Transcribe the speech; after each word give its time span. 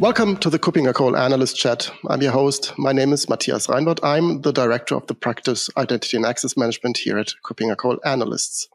Welcome 0.00 0.38
to 0.38 0.48
the 0.48 0.58
KuppingerCole 0.58 1.14
Analyst 1.14 1.58
Chat. 1.58 1.92
I'm 2.08 2.22
your 2.22 2.32
host. 2.32 2.72
My 2.78 2.90
name 2.90 3.12
is 3.12 3.28
Matthias 3.28 3.66
Reinwarth. 3.66 4.00
I'm 4.02 4.40
the 4.40 4.50
Director 4.50 4.94
of 4.94 5.06
the 5.08 5.14
Practice 5.14 5.68
Identity 5.76 6.16
and 6.16 6.24
Access 6.24 6.56
Management 6.56 6.96
here 6.96 7.18
at 7.18 7.34
KuppingerCole 7.44 7.98
Analysts. 8.02 8.70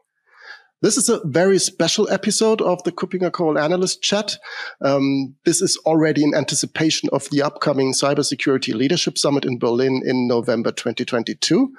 This 0.82 0.96
is 0.96 1.08
a 1.08 1.20
very 1.26 1.58
special 1.58 2.08
episode 2.10 2.62
of 2.62 2.80
the 2.84 2.92
KuppingerCole 2.92 3.60
Analyst 3.60 4.02
Chat. 4.02 4.38
Um, 4.80 5.34
this 5.44 5.60
is 5.60 5.76
already 5.78 6.22
in 6.22 6.32
anticipation 6.32 7.08
of 7.12 7.28
the 7.30 7.42
upcoming 7.42 7.92
Cybersecurity 7.92 8.72
Leadership 8.72 9.18
Summit 9.18 9.44
in 9.44 9.58
Berlin 9.58 10.02
in 10.06 10.28
November 10.28 10.70
2022. 10.70 11.74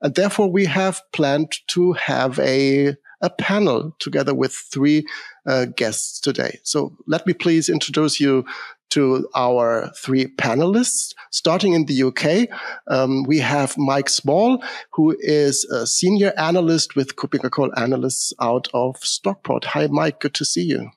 And 0.00 0.14
therefore, 0.14 0.48
we 0.48 0.66
have 0.66 1.02
planned 1.10 1.56
to 1.70 1.94
have 1.94 2.38
a 2.38 2.94
a 3.22 3.30
panel 3.30 3.94
together 4.00 4.34
with 4.34 4.52
three 4.52 5.06
uh, 5.46 5.66
guests 5.76 6.20
today. 6.20 6.58
So 6.64 6.96
let 7.06 7.24
me 7.26 7.32
please 7.32 7.68
introduce 7.68 8.20
you 8.20 8.44
to 8.92 9.26
our 9.34 9.90
three 9.96 10.26
panelists. 10.26 11.14
Starting 11.30 11.72
in 11.72 11.86
the 11.86 12.02
UK, 12.02 12.48
um, 12.88 13.22
we 13.24 13.38
have 13.38 13.78
Mike 13.78 14.10
Small, 14.10 14.62
who 14.92 15.16
is 15.18 15.64
a 15.64 15.86
senior 15.86 16.32
analyst 16.36 16.94
with 16.94 17.16
KuppingerCole 17.16 17.70
Analysts 17.76 18.34
out 18.40 18.68
of 18.74 18.96
Stockport. 18.98 19.64
Hi, 19.64 19.86
Mike. 19.86 20.20
Good 20.20 20.34
to 20.34 20.44
see 20.44 20.62
you. 20.62 20.90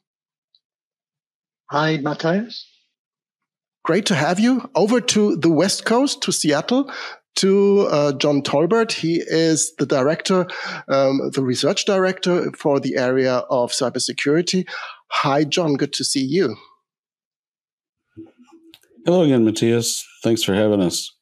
Hi, 1.72 1.98
Matthias. 1.98 2.68
Great 3.84 4.06
to 4.08 4.16
have 4.16 4.40
you. 4.40 4.70
Over 4.76 5.00
to 5.00 5.38
the 5.38 5.50
West 5.50 5.86
Coast, 5.86 6.22
to 6.24 6.32
Seattle, 6.32 6.92
to 7.36 7.88
uh, 7.90 8.14
John 8.14 8.42
Tolbert. 8.42 8.92
He 8.92 9.22
is 9.26 9.74
the 9.78 9.86
director, 9.86 10.48
um, 10.90 11.32
the 11.34 11.44
research 11.44 11.86
director 11.86 12.52
for 12.52 12.80
the 12.80 12.98
area 12.98 13.38
of 13.50 13.72
cybersecurity. 13.72 14.68
Hi, 15.12 15.44
John. 15.44 15.76
Good 15.76 15.94
to 15.94 16.04
see 16.04 16.24
you. 16.24 16.58
Hello 19.06 19.22
again, 19.22 19.46
Matthias. 19.46 20.04
Thanks 20.24 20.42
for 20.42 20.56
having 20.56 20.82
us. 20.82 21.16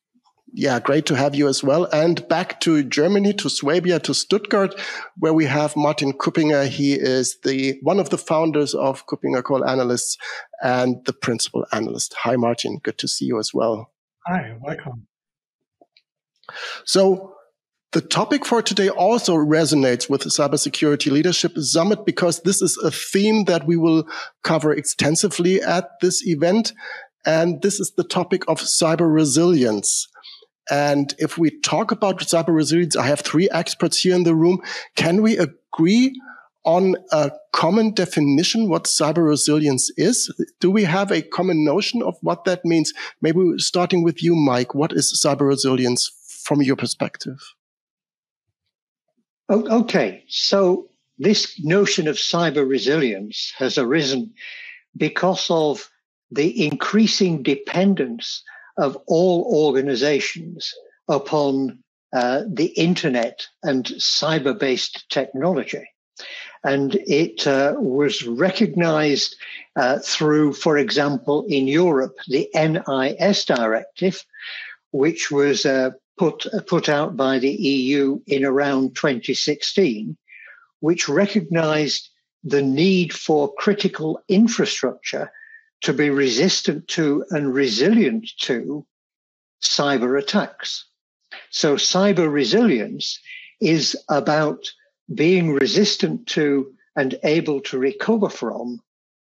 Yeah, 0.53 0.79
great 0.79 1.05
to 1.07 1.15
have 1.15 1.35
you 1.35 1.49
as 1.49 1.61
well. 1.65 1.83
And 1.91 2.25
back 2.29 2.61
to 2.61 2.81
Germany, 2.81 3.33
to 3.33 3.49
Swabia, 3.49 3.99
to 4.03 4.13
Stuttgart, 4.13 4.79
where 5.17 5.33
we 5.33 5.43
have 5.45 5.75
Martin 5.75 6.13
Kuppinger. 6.13 6.65
He 6.69 6.93
is 6.93 7.39
the 7.43 7.77
one 7.81 7.99
of 7.99 8.09
the 8.09 8.17
founders 8.17 8.73
of 8.73 9.05
KuppingerCole 9.07 9.67
Analysts 9.67 10.17
and 10.61 11.03
the 11.05 11.11
principal 11.11 11.65
analyst. 11.73 12.13
Hi, 12.19 12.37
Martin. 12.37 12.79
Good 12.81 12.97
to 12.99 13.07
see 13.09 13.25
you 13.25 13.37
as 13.37 13.53
well. 13.53 13.91
Hi, 14.27 14.55
welcome. 14.61 15.07
So 16.85 17.35
the 17.91 17.99
topic 17.99 18.45
for 18.45 18.61
today 18.61 18.87
also 18.87 19.35
resonates 19.35 20.09
with 20.09 20.21
the 20.21 20.29
Cybersecurity 20.29 21.11
Leadership 21.11 21.57
Summit 21.57 22.05
because 22.05 22.39
this 22.41 22.61
is 22.61 22.77
a 22.77 22.91
theme 22.91 23.43
that 23.45 23.67
we 23.67 23.75
will 23.75 24.07
cover 24.41 24.71
extensively 24.71 25.61
at 25.61 25.89
this 25.99 26.25
event. 26.25 26.71
And 27.25 27.61
this 27.61 27.79
is 27.79 27.91
the 27.91 28.03
topic 28.03 28.43
of 28.47 28.59
cyber 28.59 29.11
resilience. 29.13 30.07
And 30.69 31.13
if 31.19 31.37
we 31.37 31.59
talk 31.61 31.91
about 31.91 32.19
cyber 32.19 32.55
resilience, 32.55 32.95
I 32.95 33.05
have 33.07 33.21
three 33.21 33.49
experts 33.51 33.99
here 33.99 34.15
in 34.15 34.23
the 34.23 34.35
room. 34.35 34.61
Can 34.95 35.21
we 35.21 35.37
agree 35.37 36.19
on 36.65 36.95
a 37.11 37.31
common 37.51 37.93
definition 37.93 38.69
what 38.69 38.85
cyber 38.85 39.27
resilience 39.27 39.91
is? 39.97 40.33
Do 40.59 40.71
we 40.71 40.83
have 40.83 41.11
a 41.11 41.21
common 41.21 41.65
notion 41.65 42.01
of 42.01 42.15
what 42.21 42.45
that 42.45 42.63
means? 42.63 42.93
Maybe 43.21 43.39
starting 43.57 44.03
with 44.03 44.23
you, 44.23 44.35
Mike, 44.35 44.73
what 44.73 44.93
is 44.93 45.21
cyber 45.21 45.47
resilience 45.47 46.11
from 46.43 46.61
your 46.61 46.75
perspective? 46.75 47.39
Okay, 49.49 50.23
so 50.27 50.89
this 51.19 51.59
notion 51.63 52.07
of 52.07 52.15
cyber 52.15 52.67
resilience 52.67 53.53
has 53.57 53.77
arisen 53.77 54.33
because 54.95 55.47
of 55.49 55.89
the 56.31 56.65
increasing 56.65 57.43
dependence 57.43 58.43
of 58.77 58.97
all 59.07 59.43
organizations 59.53 60.73
upon 61.07 61.79
uh, 62.13 62.43
the 62.47 62.67
internet 62.67 63.47
and 63.63 63.85
cyber 63.85 64.57
based 64.57 65.09
technology. 65.09 65.83
And 66.63 66.95
it 67.07 67.45
uh, 67.45 67.75
was 67.77 68.23
recognized 68.25 69.35
uh, 69.75 69.99
through, 69.99 70.53
for 70.53 70.77
example, 70.77 71.45
in 71.49 71.67
Europe, 71.67 72.15
the 72.27 72.49
NIS 72.53 73.45
directive, 73.45 74.23
which 74.91 75.29
was 75.31 75.65
uh, 75.65 75.91
put, 76.17 76.45
put 76.67 76.87
out 76.87 77.17
by 77.17 77.39
the 77.39 77.51
EU 77.51 78.19
in 78.27 78.45
around 78.45 78.95
2016, 78.95 80.15
which 80.79 81.09
recognized 81.09 82.09
the 82.43 82.61
need 82.61 83.11
for 83.11 83.53
critical 83.55 84.21
infrastructure 84.29 85.31
to 85.83 85.93
be 85.93 86.09
resistant 86.09 86.87
to 86.87 87.25
and 87.29 87.53
resilient 87.53 88.29
to 88.39 88.85
cyber 89.63 90.19
attacks. 90.19 90.85
So 91.51 91.75
cyber 91.75 92.31
resilience 92.31 93.19
is 93.61 93.95
about 94.09 94.65
being 95.13 95.53
resistant 95.53 96.27
to 96.27 96.73
and 96.95 97.17
able 97.23 97.61
to 97.61 97.77
recover 97.77 98.29
from 98.29 98.79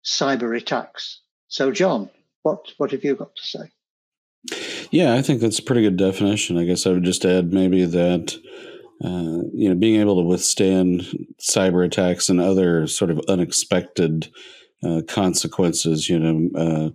cyber 0.06 0.56
attacks. 0.56 1.22
So 1.48 1.72
John, 1.72 2.10
what, 2.42 2.72
what 2.78 2.92
have 2.92 3.04
you 3.04 3.16
got 3.16 3.36
to 3.36 3.44
say? 3.44 3.72
Yeah, 4.92 5.14
I 5.16 5.22
think 5.22 5.40
that's 5.40 5.60
a 5.60 5.64
pretty 5.64 5.82
good 5.82 5.98
definition. 5.98 6.58
I 6.58 6.66
guess 6.66 6.86
I 6.86 6.92
would 6.92 7.04
just 7.04 7.26
add 7.26 7.54
maybe 7.54 7.86
that 7.86 8.36
uh, 9.04 9.48
you 9.54 9.70
know 9.70 9.76
being 9.76 10.00
able 10.00 10.22
to 10.22 10.28
withstand 10.28 11.28
cyber 11.40 11.86
attacks 11.86 12.30
and 12.30 12.40
other 12.40 12.86
sort 12.88 13.10
of 13.10 13.22
unexpected 13.28 14.30
uh, 14.86 15.02
consequences, 15.08 16.10
you 16.10 16.20
know, 16.20 16.50
uh, 16.60 16.90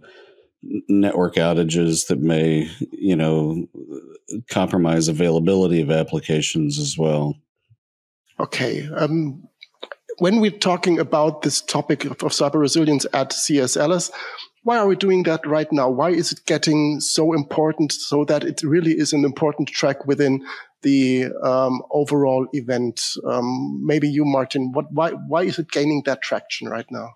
network 0.88 1.34
outages 1.36 2.08
that 2.08 2.20
may, 2.20 2.70
you 2.92 3.16
know, 3.16 3.66
compromise 4.50 5.08
availability 5.08 5.80
of 5.80 5.90
applications 5.90 6.78
as 6.78 6.96
well. 6.98 7.34
Okay. 8.40 8.88
Um, 8.96 9.48
when 10.18 10.40
we're 10.40 10.50
talking 10.50 10.98
about 10.98 11.42
this 11.42 11.60
topic 11.60 12.04
of, 12.04 12.12
of 12.12 12.32
cyber 12.32 12.60
resilience 12.60 13.06
at 13.12 13.30
CSLS, 13.30 14.10
why 14.64 14.76
are 14.76 14.86
we 14.86 14.96
doing 14.96 15.22
that 15.22 15.46
right 15.46 15.70
now? 15.72 15.88
Why 15.88 16.10
is 16.10 16.32
it 16.32 16.44
getting 16.44 17.00
so 17.00 17.32
important 17.32 17.92
so 17.92 18.24
that 18.24 18.44
it 18.44 18.62
really 18.62 18.92
is 18.92 19.12
an 19.12 19.24
important 19.24 19.68
track 19.68 20.06
within 20.06 20.44
the 20.82 21.26
um, 21.42 21.82
overall 21.90 22.46
event? 22.52 23.00
Um, 23.24 23.80
maybe 23.84 24.08
you, 24.08 24.24
Martin, 24.24 24.72
what, 24.72 24.92
why, 24.92 25.12
why 25.12 25.44
is 25.44 25.58
it 25.58 25.70
gaining 25.70 26.02
that 26.04 26.22
traction 26.22 26.68
right 26.68 26.86
now? 26.90 27.10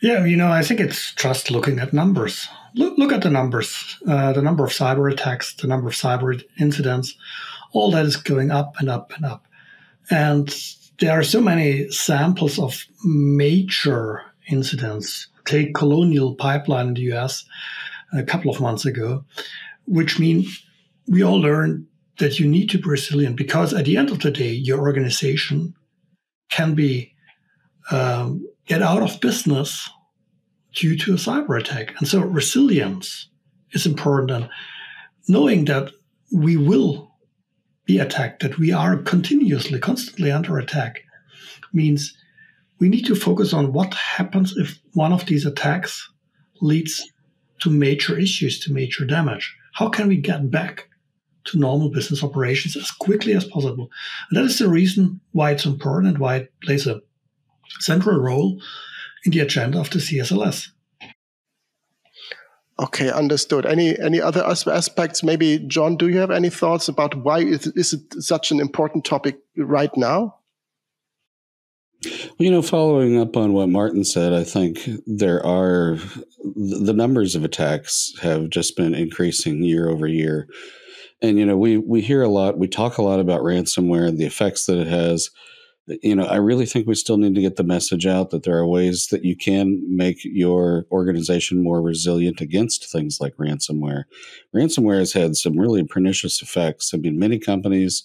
Yeah, 0.00 0.24
you 0.24 0.36
know, 0.36 0.50
I 0.50 0.62
think 0.62 0.80
it's 0.80 1.14
just 1.14 1.50
looking 1.50 1.78
at 1.78 1.92
numbers. 1.92 2.48
Look, 2.74 2.96
look 2.98 3.12
at 3.12 3.22
the 3.22 3.30
numbers, 3.30 3.98
uh, 4.08 4.32
the 4.32 4.42
number 4.42 4.64
of 4.64 4.70
cyber 4.70 5.12
attacks, 5.12 5.54
the 5.54 5.66
number 5.66 5.88
of 5.88 5.94
cyber 5.94 6.42
incidents, 6.58 7.14
all 7.72 7.90
that 7.90 8.06
is 8.06 8.16
going 8.16 8.50
up 8.50 8.74
and 8.78 8.88
up 8.88 9.12
and 9.16 9.24
up. 9.24 9.46
And 10.10 10.54
there 11.00 11.18
are 11.18 11.22
so 11.22 11.40
many 11.40 11.90
samples 11.90 12.58
of 12.58 12.84
major 13.04 14.22
incidents. 14.50 15.28
Take 15.44 15.74
Colonial 15.74 16.34
Pipeline 16.34 16.88
in 16.88 16.94
the 16.94 17.12
US 17.12 17.44
a 18.12 18.22
couple 18.22 18.50
of 18.50 18.60
months 18.60 18.84
ago, 18.84 19.24
which 19.86 20.18
mean 20.18 20.46
we 21.08 21.22
all 21.22 21.40
learned 21.40 21.86
that 22.18 22.38
you 22.38 22.46
need 22.46 22.70
to 22.70 22.78
be 22.78 22.88
resilient 22.88 23.36
because 23.36 23.72
at 23.72 23.84
the 23.84 23.96
end 23.96 24.10
of 24.10 24.20
the 24.20 24.30
day, 24.30 24.50
your 24.50 24.80
organization 24.80 25.74
can 26.50 26.74
be 26.74 27.14
um, 27.90 28.46
get 28.66 28.82
out 28.82 29.02
of 29.02 29.20
business 29.20 29.88
due 30.74 30.96
to 30.98 31.12
a 31.12 31.16
cyber 31.16 31.58
attack. 31.58 31.94
And 31.98 32.08
so 32.08 32.20
resilience 32.20 33.28
is 33.72 33.86
important. 33.86 34.30
And 34.30 34.48
knowing 35.28 35.64
that 35.66 35.90
we 36.32 36.56
will 36.56 37.12
be 37.84 37.98
attacked, 37.98 38.42
that 38.42 38.58
we 38.58 38.72
are 38.72 38.96
continuously, 38.96 39.78
constantly 39.78 40.30
under 40.30 40.58
attack, 40.58 41.02
means 41.72 42.16
we 42.78 42.88
need 42.88 43.06
to 43.06 43.14
focus 43.14 43.52
on 43.52 43.72
what 43.72 43.94
happens 43.94 44.56
if 44.56 44.78
one 44.94 45.12
of 45.12 45.26
these 45.26 45.46
attacks 45.46 46.10
leads 46.60 47.02
to 47.60 47.70
major 47.70 48.18
issues, 48.18 48.58
to 48.60 48.72
major 48.72 49.04
damage. 49.04 49.56
How 49.74 49.88
can 49.88 50.08
we 50.08 50.16
get 50.16 50.50
back 50.50 50.88
to 51.44 51.58
normal 51.58 51.90
business 51.90 52.22
operations 52.22 52.76
as 52.76 52.90
quickly 52.90 53.34
as 53.34 53.44
possible? 53.44 53.88
And 54.30 54.38
that 54.38 54.44
is 54.44 54.58
the 54.58 54.68
reason 54.68 55.20
why 55.32 55.52
it's 55.52 55.64
important 55.64 56.08
and 56.08 56.18
why 56.18 56.36
it 56.36 56.52
plays 56.62 56.86
a 56.86 57.00
central 57.80 58.18
role 58.18 58.60
in 59.24 59.32
the 59.32 59.40
agenda 59.40 59.78
of 59.80 59.90
the 59.90 59.98
CSLS. 59.98 60.68
Okay, 62.78 63.10
understood. 63.10 63.66
Any 63.66 63.98
any 63.98 64.20
other 64.20 64.44
aspects? 64.44 65.22
Maybe 65.22 65.58
John, 65.58 65.96
do 65.96 66.08
you 66.08 66.18
have 66.18 66.30
any 66.30 66.50
thoughts 66.50 66.88
about 66.88 67.14
why 67.14 67.40
is, 67.40 67.66
is 67.68 67.92
it 67.92 68.22
such 68.22 68.50
an 68.50 68.60
important 68.60 69.04
topic 69.04 69.38
right 69.56 69.94
now? 69.96 70.36
You 72.38 72.50
know, 72.50 72.62
following 72.62 73.18
up 73.18 73.36
on 73.36 73.52
what 73.52 73.68
Martin 73.68 74.04
said, 74.04 74.32
I 74.32 74.42
think 74.42 74.80
there 75.06 75.44
are 75.46 75.96
the 76.44 76.92
numbers 76.92 77.36
of 77.36 77.44
attacks 77.44 78.12
have 78.20 78.50
just 78.50 78.76
been 78.76 78.94
increasing 78.94 79.62
year 79.62 79.88
over 79.88 80.08
year. 80.08 80.48
And 81.20 81.38
you 81.38 81.46
know, 81.46 81.56
we 81.56 81.76
we 81.76 82.00
hear 82.00 82.22
a 82.22 82.28
lot, 82.28 82.58
we 82.58 82.66
talk 82.66 82.98
a 82.98 83.02
lot 83.02 83.20
about 83.20 83.42
ransomware 83.42 84.08
and 84.08 84.18
the 84.18 84.26
effects 84.26 84.66
that 84.66 84.78
it 84.78 84.88
has, 84.88 85.30
you 85.86 86.14
know, 86.14 86.26
I 86.26 86.36
really 86.36 86.66
think 86.66 86.86
we 86.86 86.94
still 86.94 87.16
need 87.16 87.34
to 87.34 87.40
get 87.40 87.56
the 87.56 87.64
message 87.64 88.06
out 88.06 88.30
that 88.30 88.44
there 88.44 88.56
are 88.56 88.66
ways 88.66 89.08
that 89.08 89.24
you 89.24 89.36
can 89.36 89.82
make 89.88 90.24
your 90.24 90.86
organization 90.92 91.62
more 91.62 91.82
resilient 91.82 92.40
against 92.40 92.90
things 92.90 93.18
like 93.20 93.36
ransomware. 93.36 94.04
Ransomware 94.54 95.00
has 95.00 95.12
had 95.12 95.36
some 95.36 95.58
really 95.58 95.82
pernicious 95.84 96.40
effects. 96.40 96.94
I 96.94 96.98
mean, 96.98 97.18
many 97.18 97.40
companies, 97.40 98.04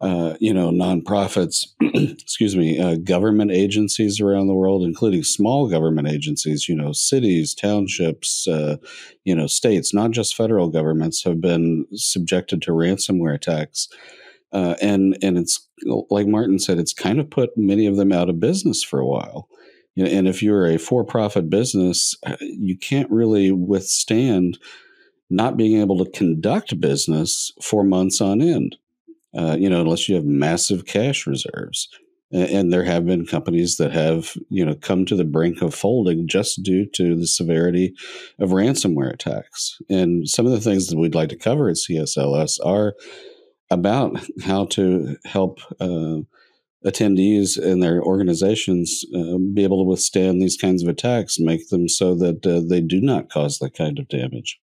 uh, 0.00 0.34
you 0.38 0.54
know, 0.54 0.70
nonprofits, 0.70 1.66
excuse 1.80 2.54
me, 2.54 2.78
uh, 2.78 2.94
government 2.96 3.50
agencies 3.50 4.20
around 4.20 4.46
the 4.46 4.54
world, 4.54 4.84
including 4.84 5.24
small 5.24 5.68
government 5.68 6.06
agencies, 6.06 6.68
you 6.68 6.76
know, 6.76 6.92
cities, 6.92 7.54
townships, 7.54 8.46
uh, 8.46 8.76
you 9.24 9.34
know, 9.34 9.48
states, 9.48 9.92
not 9.92 10.12
just 10.12 10.36
federal 10.36 10.68
governments, 10.68 11.24
have 11.24 11.40
been 11.40 11.86
subjected 11.92 12.62
to 12.62 12.70
ransomware 12.70 13.34
attacks. 13.34 13.88
Uh, 14.54 14.76
and 14.80 15.18
and 15.20 15.36
it's 15.36 15.68
like 16.08 16.28
Martin 16.28 16.58
said, 16.58 16.78
it's 16.78 16.94
kind 16.94 17.18
of 17.18 17.28
put 17.28 17.50
many 17.56 17.86
of 17.86 17.96
them 17.96 18.12
out 18.12 18.30
of 18.30 18.40
business 18.40 18.84
for 18.84 19.00
a 19.00 19.06
while. 19.06 19.48
You 19.96 20.04
know, 20.04 20.10
and 20.10 20.28
if 20.28 20.42
you're 20.42 20.66
a 20.66 20.78
for-profit 20.78 21.50
business, 21.50 22.16
uh, 22.24 22.36
you 22.40 22.78
can't 22.78 23.10
really 23.10 23.52
withstand 23.52 24.58
not 25.30 25.56
being 25.56 25.80
able 25.80 26.02
to 26.04 26.10
conduct 26.10 26.80
business 26.80 27.52
for 27.60 27.84
months 27.84 28.20
on 28.20 28.40
end. 28.40 28.76
Uh, 29.36 29.56
you 29.58 29.68
know, 29.68 29.80
unless 29.80 30.08
you 30.08 30.14
have 30.14 30.24
massive 30.24 30.86
cash 30.86 31.26
reserves. 31.26 31.88
And, 32.30 32.50
and 32.50 32.72
there 32.72 32.84
have 32.84 33.04
been 33.04 33.26
companies 33.26 33.78
that 33.78 33.90
have, 33.90 34.36
you 34.48 34.64
know, 34.64 34.76
come 34.76 35.04
to 35.06 35.16
the 35.16 35.24
brink 35.24 35.60
of 35.60 35.74
folding 35.74 36.28
just 36.28 36.62
due 36.62 36.86
to 36.90 37.16
the 37.16 37.26
severity 37.26 37.94
of 38.38 38.50
ransomware 38.50 39.12
attacks. 39.12 39.78
And 39.90 40.28
some 40.28 40.46
of 40.46 40.52
the 40.52 40.60
things 40.60 40.86
that 40.86 40.98
we'd 40.98 41.16
like 41.16 41.30
to 41.30 41.36
cover 41.36 41.68
at 41.68 41.76
CSLS 41.76 42.58
are 42.64 42.94
about 43.70 44.24
how 44.42 44.66
to 44.66 45.16
help 45.24 45.58
uh, 45.80 46.18
attendees 46.84 47.56
and 47.56 47.82
their 47.82 48.02
organizations 48.02 49.04
uh, 49.14 49.38
be 49.54 49.64
able 49.64 49.82
to 49.82 49.88
withstand 49.88 50.40
these 50.40 50.56
kinds 50.56 50.82
of 50.82 50.88
attacks, 50.88 51.38
make 51.38 51.68
them 51.70 51.88
so 51.88 52.14
that 52.14 52.46
uh, 52.46 52.60
they 52.68 52.80
do 52.80 53.00
not 53.00 53.30
cause 53.30 53.58
that 53.58 53.76
kind 53.76 53.98
of 53.98 54.08
damage. 54.08 54.60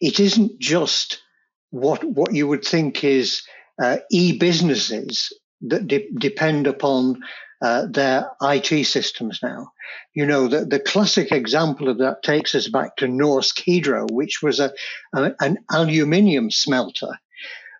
It 0.00 0.20
isn't 0.20 0.58
just 0.58 1.22
what 1.70 2.04
what 2.04 2.34
you 2.34 2.46
would 2.46 2.64
think 2.64 3.02
is 3.02 3.42
uh, 3.82 3.98
e-businesses 4.10 5.32
that 5.62 5.86
de- 5.86 6.10
depend 6.18 6.66
upon 6.66 7.20
uh, 7.62 7.86
their 7.90 8.30
IT 8.42 8.86
systems 8.86 9.40
now. 9.42 9.72
You 10.14 10.26
know, 10.26 10.48
the, 10.48 10.66
the 10.66 10.80
classic 10.80 11.32
example 11.32 11.88
of 11.88 11.98
that 11.98 12.22
takes 12.22 12.54
us 12.54 12.68
back 12.68 12.96
to 12.96 13.06
Norsk 13.06 13.62
Hydro, 13.66 14.06
which 14.10 14.40
was 14.42 14.60
a, 14.60 14.72
a 15.14 15.34
an 15.40 15.58
aluminium 15.70 16.50
smelter 16.50 17.18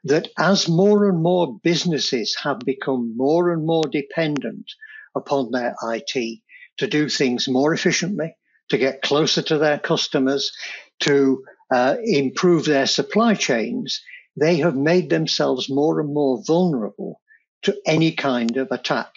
that 0.07 0.29
as 0.39 0.69
more 0.69 1.09
and 1.09 1.23
more 1.23 1.59
businesses 1.63 2.37
have 2.43 2.61
become 2.61 3.17
more 3.17 3.53
and 3.53 3.67
more 3.67 3.85
dependent 3.91 4.71
upon 5.15 5.51
their 5.51 5.75
IT 5.83 6.41
to 6.79 6.87
do 6.87 7.09
things 7.09 7.49
more 7.49 7.73
efficiently, 7.75 8.37
to 8.69 8.79
get 8.79 9.03
closer 9.03 9.43
to 9.43 9.59
their 9.59 9.79
customers, 9.79 10.53
to 11.01 11.43
uh, 11.73 11.97
improve 12.05 12.65
their 12.65 12.87
supply 12.87 13.35
chains, 13.35 14.01
they 14.37 14.57
have 14.57 14.77
made 14.77 15.11
themselves 15.11 15.69
more 15.69 16.01
and 16.01 16.13
more 16.13 16.43
vulnerable 16.47 17.21
to 17.63 17.77
any 17.87 18.13
kind 18.13 18.57
of 18.57 18.69
attack. 18.71 19.13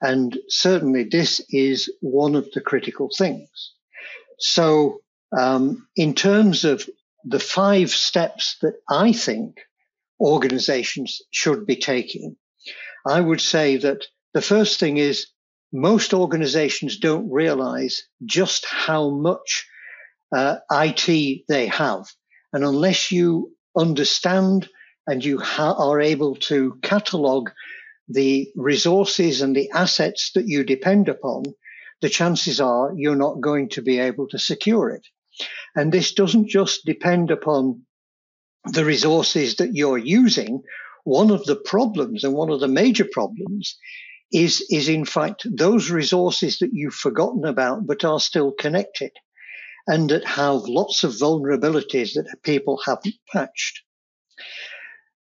And 0.00 0.38
certainly 0.48 1.04
this 1.04 1.40
is 1.50 1.92
one 2.00 2.34
of 2.34 2.50
the 2.52 2.60
critical 2.60 3.08
things. 3.16 3.72
So, 4.38 5.00
um, 5.36 5.88
in 5.96 6.14
terms 6.14 6.64
of 6.64 6.88
the 7.24 7.40
five 7.40 7.90
steps 7.90 8.56
that 8.60 8.74
I 8.88 9.12
think 9.12 9.56
organizations 10.20 11.20
should 11.30 11.66
be 11.66 11.76
taking. 11.76 12.36
I 13.06 13.20
would 13.20 13.40
say 13.40 13.76
that 13.78 14.04
the 14.32 14.42
first 14.42 14.80
thing 14.80 14.96
is 14.96 15.26
most 15.72 16.14
organizations 16.14 16.98
don't 16.98 17.30
realize 17.30 18.04
just 18.24 18.64
how 18.66 19.10
much 19.10 19.66
uh, 20.34 20.56
IT 20.70 21.44
they 21.48 21.66
have. 21.66 22.06
And 22.52 22.64
unless 22.64 23.10
you 23.10 23.52
understand 23.76 24.68
and 25.06 25.24
you 25.24 25.38
ha- 25.38 25.74
are 25.76 26.00
able 26.00 26.36
to 26.36 26.78
catalog 26.82 27.50
the 28.08 28.50
resources 28.54 29.42
and 29.42 29.54
the 29.54 29.70
assets 29.70 30.30
that 30.34 30.46
you 30.46 30.64
depend 30.64 31.08
upon, 31.08 31.44
the 32.00 32.08
chances 32.08 32.60
are 32.60 32.92
you're 32.96 33.16
not 33.16 33.40
going 33.40 33.68
to 33.70 33.82
be 33.82 33.98
able 33.98 34.28
to 34.28 34.38
secure 34.38 34.90
it. 34.90 35.06
And 35.74 35.92
this 35.92 36.14
doesn't 36.14 36.48
just 36.48 36.84
depend 36.84 37.30
upon 37.30 37.82
the 38.64 38.84
resources 38.84 39.56
that 39.56 39.74
you're 39.74 39.98
using, 39.98 40.62
one 41.04 41.30
of 41.30 41.44
the 41.44 41.56
problems 41.56 42.24
and 42.24 42.32
one 42.32 42.50
of 42.50 42.60
the 42.60 42.68
major 42.68 43.06
problems 43.10 43.76
is, 44.32 44.66
is 44.70 44.88
in 44.88 45.04
fact 45.04 45.46
those 45.50 45.90
resources 45.90 46.58
that 46.58 46.70
you've 46.72 46.94
forgotten 46.94 47.44
about 47.44 47.86
but 47.86 48.04
are 48.04 48.20
still 48.20 48.52
connected 48.52 49.12
and 49.86 50.10
that 50.10 50.24
have 50.24 50.62
lots 50.62 51.04
of 51.04 51.12
vulnerabilities 51.12 52.14
that 52.14 52.42
people 52.42 52.80
haven't 52.84 53.14
patched. 53.30 53.82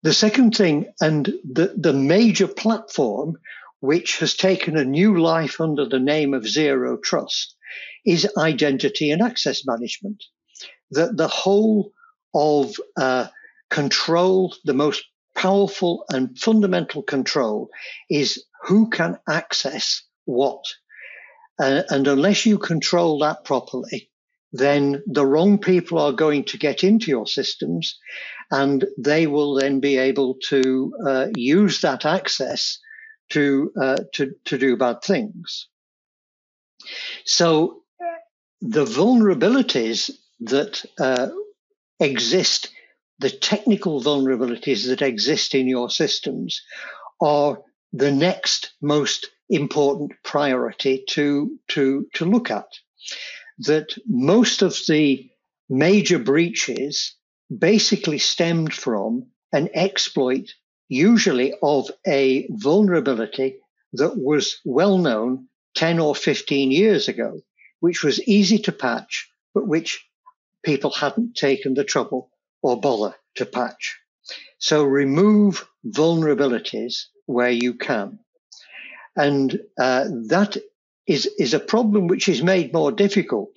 The 0.02 0.12
second 0.12 0.54
thing, 0.54 0.92
and 1.00 1.26
the, 1.44 1.74
the 1.76 1.92
major 1.92 2.46
platform 2.46 3.36
which 3.80 4.18
has 4.18 4.34
taken 4.34 4.76
a 4.76 4.84
new 4.84 5.18
life 5.18 5.60
under 5.60 5.86
the 5.86 5.98
name 5.98 6.34
of 6.34 6.46
zero 6.46 6.98
trust, 6.98 7.56
is 8.04 8.30
identity 8.36 9.10
and 9.10 9.22
access 9.22 9.66
management. 9.66 10.22
That 10.90 11.16
the 11.16 11.28
whole 11.28 11.92
of 12.34 12.74
uh, 12.96 13.28
control, 13.70 14.54
the 14.64 14.74
most 14.74 15.04
powerful 15.34 16.04
and 16.10 16.38
fundamental 16.38 17.02
control 17.02 17.70
is 18.08 18.44
who 18.64 18.90
can 18.90 19.18
access 19.28 20.02
what. 20.24 20.64
Uh, 21.58 21.82
and 21.88 22.06
unless 22.08 22.46
you 22.46 22.58
control 22.58 23.18
that 23.20 23.44
properly, 23.44 24.10
then 24.52 25.02
the 25.06 25.24
wrong 25.24 25.58
people 25.58 25.98
are 25.98 26.12
going 26.12 26.44
to 26.44 26.58
get 26.58 26.82
into 26.82 27.10
your 27.10 27.26
systems 27.26 27.98
and 28.50 28.84
they 28.98 29.26
will 29.26 29.54
then 29.54 29.80
be 29.80 29.96
able 29.96 30.36
to 30.48 30.92
uh, 31.06 31.26
use 31.36 31.80
that 31.82 32.04
access 32.04 32.78
to, 33.30 33.72
uh, 33.80 33.96
to, 34.12 34.32
to 34.44 34.58
do 34.58 34.76
bad 34.76 35.02
things. 35.02 35.68
So 37.24 37.82
the 38.60 38.84
vulnerabilities 38.84 40.10
that 40.40 40.84
uh, 40.98 41.28
exist, 42.00 42.70
the 43.18 43.30
technical 43.30 44.02
vulnerabilities 44.02 44.86
that 44.88 45.02
exist 45.02 45.54
in 45.54 45.68
your 45.68 45.90
systems 45.90 46.62
are 47.20 47.58
the 47.92 48.10
next 48.10 48.72
most 48.80 49.28
important 49.48 50.12
priority 50.24 51.04
to, 51.10 51.58
to, 51.68 52.06
to 52.14 52.24
look 52.24 52.50
at. 52.50 52.68
That 53.58 53.94
most 54.06 54.62
of 54.62 54.76
the 54.88 55.28
major 55.68 56.18
breaches 56.18 57.14
basically 57.56 58.18
stemmed 58.18 58.72
from 58.72 59.26
an 59.52 59.68
exploit, 59.74 60.54
usually 60.88 61.52
of 61.62 61.90
a 62.06 62.48
vulnerability 62.50 63.56
that 63.92 64.16
was 64.16 64.60
well 64.64 64.98
known 64.98 65.48
10 65.74 65.98
or 65.98 66.14
15 66.14 66.70
years 66.70 67.08
ago, 67.08 67.40
which 67.80 68.02
was 68.02 68.22
easy 68.22 68.58
to 68.60 68.72
patch, 68.72 69.28
but 69.52 69.66
which 69.66 70.04
people 70.62 70.90
hadn't 70.90 71.36
taken 71.36 71.74
the 71.74 71.84
trouble 71.84 72.30
or 72.62 72.80
bother 72.80 73.14
to 73.36 73.46
patch. 73.46 73.98
So 74.58 74.84
remove 74.84 75.66
vulnerabilities 75.86 77.06
where 77.26 77.50
you 77.50 77.74
can. 77.74 78.18
And 79.16 79.60
uh, 79.78 80.04
that 80.28 80.56
is, 81.06 81.26
is 81.38 81.54
a 81.54 81.60
problem 81.60 82.06
which 82.06 82.28
is 82.28 82.42
made 82.42 82.72
more 82.72 82.92
difficult 82.92 83.52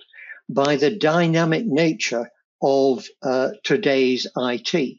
by 0.50 0.75
the 0.75 0.95
dynamic 0.95 1.65
nature 1.65 2.31
of 2.62 3.05
uh, 3.22 3.50
today's 3.63 4.27
IT. 4.38 4.98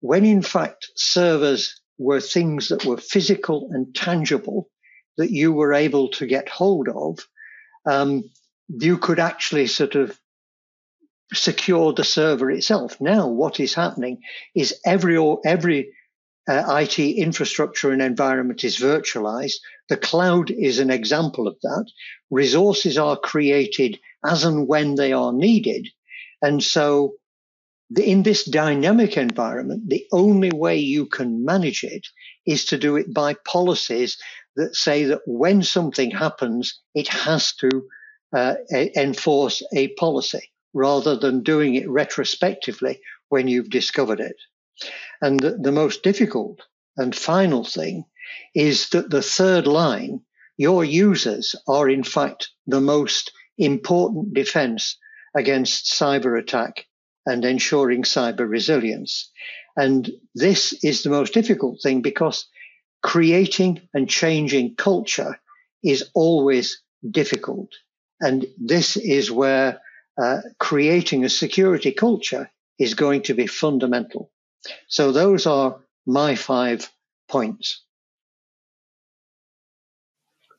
When 0.00 0.24
in 0.24 0.42
fact 0.42 0.90
servers 0.96 1.80
were 1.98 2.20
things 2.20 2.68
that 2.68 2.84
were 2.84 2.96
physical 2.96 3.68
and 3.72 3.94
tangible 3.94 4.68
that 5.16 5.30
you 5.30 5.52
were 5.52 5.72
able 5.72 6.08
to 6.08 6.26
get 6.26 6.48
hold 6.48 6.88
of, 6.88 7.18
um, 7.86 8.30
you 8.68 8.98
could 8.98 9.18
actually 9.18 9.66
sort 9.66 9.94
of 9.94 10.18
secure 11.32 11.92
the 11.92 12.04
server 12.04 12.50
itself. 12.50 13.00
Now, 13.00 13.26
what 13.28 13.58
is 13.58 13.74
happening 13.74 14.22
is 14.54 14.80
every 14.84 15.18
every 15.44 15.92
uh, 16.48 16.80
IT 16.80 16.98
infrastructure 16.98 17.90
and 17.90 18.00
environment 18.00 18.62
is 18.62 18.78
virtualized. 18.78 19.56
The 19.88 19.96
cloud 19.96 20.50
is 20.50 20.78
an 20.78 20.90
example 20.90 21.48
of 21.48 21.56
that. 21.62 21.90
Resources 22.30 22.96
are 22.96 23.16
created 23.16 23.98
as 24.24 24.44
and 24.44 24.68
when 24.68 24.94
they 24.94 25.12
are 25.12 25.32
needed, 25.32 25.88
and 26.42 26.62
so 26.62 27.14
the, 27.90 28.08
in 28.08 28.22
this 28.22 28.44
dynamic 28.44 29.16
environment, 29.16 29.88
the 29.88 30.06
only 30.12 30.50
way 30.52 30.76
you 30.76 31.06
can 31.06 31.44
manage 31.44 31.82
it 31.82 32.06
is 32.46 32.64
to 32.66 32.78
do 32.78 32.96
it 32.96 33.12
by 33.12 33.34
policies 33.44 34.16
that 34.54 34.74
say 34.76 35.04
that 35.04 35.22
when 35.26 35.62
something 35.62 36.10
happens, 36.10 36.80
it 36.94 37.08
has 37.08 37.52
to 37.56 37.88
uh, 38.32 38.54
enforce 38.72 39.62
a 39.74 39.88
policy 39.94 40.50
rather 40.76 41.16
than 41.16 41.42
doing 41.42 41.74
it 41.74 41.88
retrospectively 41.88 43.00
when 43.30 43.48
you've 43.48 43.70
discovered 43.70 44.20
it. 44.20 44.36
And 45.22 45.40
the, 45.40 45.58
the 45.58 45.72
most 45.72 46.02
difficult 46.02 46.60
and 46.98 47.16
final 47.16 47.64
thing 47.64 48.04
is 48.54 48.90
that 48.90 49.08
the 49.08 49.22
third 49.22 49.66
line, 49.66 50.20
your 50.58 50.84
users 50.84 51.56
are 51.66 51.88
in 51.88 52.04
fact 52.04 52.50
the 52.66 52.80
most 52.82 53.32
important 53.56 54.34
defense 54.34 54.98
against 55.34 55.98
cyber 55.98 56.38
attack 56.38 56.84
and 57.24 57.44
ensuring 57.44 58.02
cyber 58.02 58.48
resilience. 58.48 59.30
And 59.76 60.10
this 60.34 60.74
is 60.84 61.02
the 61.02 61.10
most 61.10 61.32
difficult 61.32 61.80
thing 61.82 62.02
because 62.02 62.46
creating 63.02 63.80
and 63.94 64.10
changing 64.10 64.74
culture 64.76 65.38
is 65.82 66.10
always 66.14 66.82
difficult. 67.10 67.70
And 68.20 68.46
this 68.58 68.96
is 68.98 69.30
where 69.30 69.80
uh, 70.18 70.40
creating 70.58 71.24
a 71.24 71.28
security 71.28 71.92
culture 71.92 72.50
is 72.78 72.94
going 72.94 73.22
to 73.22 73.34
be 73.34 73.46
fundamental. 73.46 74.30
So 74.88 75.12
those 75.12 75.46
are 75.46 75.80
my 76.06 76.34
five 76.34 76.90
points. 77.28 77.82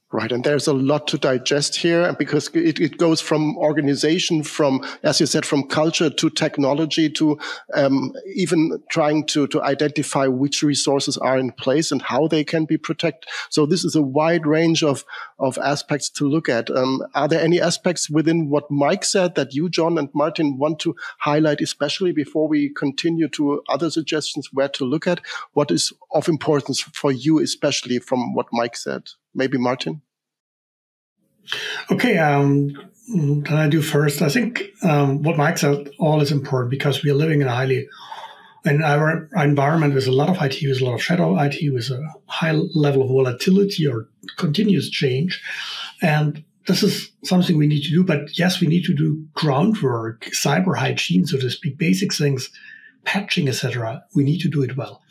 Right. 0.09 0.31
And 0.31 0.41
there's 0.41 0.67
a 0.67 0.73
lot 0.73 1.05
to 1.09 1.17
digest 1.17 1.75
here 1.75 2.13
because 2.13 2.47
it, 2.53 2.79
it 2.79 2.97
goes 2.97 3.19
from 3.19 3.57
organization, 3.57 4.41
from, 4.41 4.81
as 5.03 5.19
you 5.19 5.25
said, 5.25 5.45
from 5.45 5.67
culture 5.67 6.09
to 6.09 6.29
technology 6.29 7.09
to 7.09 7.37
um, 7.73 8.13
even 8.33 8.81
trying 8.89 9.25
to, 9.25 9.47
to 9.47 9.61
identify 9.61 10.27
which 10.27 10.63
resources 10.63 11.17
are 11.17 11.37
in 11.37 11.51
place 11.51 11.91
and 11.91 12.01
how 12.01 12.25
they 12.25 12.45
can 12.45 12.63
be 12.63 12.77
protected. 12.77 13.29
So 13.49 13.65
this 13.65 13.83
is 13.83 13.95
a 13.95 14.01
wide 14.01 14.47
range 14.47 14.81
of, 14.81 15.03
of 15.39 15.57
aspects 15.57 16.09
to 16.11 16.25
look 16.25 16.47
at. 16.47 16.69
Um, 16.69 17.03
are 17.13 17.27
there 17.27 17.41
any 17.41 17.59
aspects 17.59 18.09
within 18.09 18.49
what 18.49 18.71
Mike 18.71 19.03
said 19.03 19.35
that 19.35 19.53
you, 19.53 19.67
John 19.67 19.97
and 19.97 20.07
Martin 20.13 20.57
want 20.57 20.79
to 20.79 20.95
highlight, 21.19 21.59
especially 21.59 22.13
before 22.13 22.47
we 22.47 22.69
continue 22.69 23.27
to 23.29 23.61
other 23.67 23.89
suggestions 23.89 24.53
where 24.53 24.69
to 24.69 24.85
look 24.85 25.05
at? 25.05 25.19
What 25.51 25.69
is 25.69 25.91
of 26.11 26.29
importance 26.29 26.79
for 26.79 27.11
you, 27.11 27.39
especially 27.39 27.99
from 27.99 28.33
what 28.33 28.47
Mike 28.53 28.77
said? 28.77 29.09
Maybe 29.33 29.57
Martin? 29.57 30.01
Okay, 31.91 32.17
um, 32.17 32.73
can 33.07 33.53
I 33.53 33.69
do 33.69 33.81
first? 33.81 34.21
I 34.21 34.29
think 34.29 34.63
um, 34.83 35.23
what 35.23 35.37
Mike 35.37 35.57
said 35.57 35.89
all 35.99 36.21
is 36.21 36.31
important 36.31 36.71
because 36.71 37.03
we 37.03 37.09
are 37.09 37.15
living 37.15 37.41
in 37.41 37.47
a 37.47 37.53
highly 37.53 37.87
in 38.65 38.83
our, 38.83 39.29
environment 39.35 39.93
with 39.93 40.07
a 40.07 40.11
lot 40.11 40.29
of 40.29 40.41
IT, 40.41 40.61
with 40.67 40.81
a 40.81 40.85
lot 40.85 40.95
of 40.95 41.03
shadow 41.03 41.39
IT, 41.39 41.73
with 41.73 41.89
a 41.89 42.03
high 42.25 42.51
level 42.51 43.01
of 43.03 43.09
volatility 43.09 43.87
or 43.87 44.09
continuous 44.35 44.89
change, 44.89 45.41
and 46.01 46.43
this 46.67 46.83
is 46.83 47.11
something 47.23 47.57
we 47.57 47.67
need 47.67 47.83
to 47.83 47.89
do. 47.89 48.03
But 48.03 48.37
yes, 48.37 48.59
we 48.59 48.67
need 48.67 48.83
to 48.85 48.93
do 48.93 49.25
groundwork, 49.33 50.25
cyber 50.33 50.75
hygiene, 50.77 51.25
so 51.25 51.37
to 51.37 51.49
speak, 51.49 51.77
basic 51.77 52.13
things, 52.13 52.49
patching, 53.05 53.47
etc. 53.47 54.03
We 54.13 54.23
need 54.23 54.41
to 54.41 54.49
do 54.49 54.63
it 54.63 54.75
well. 54.75 55.01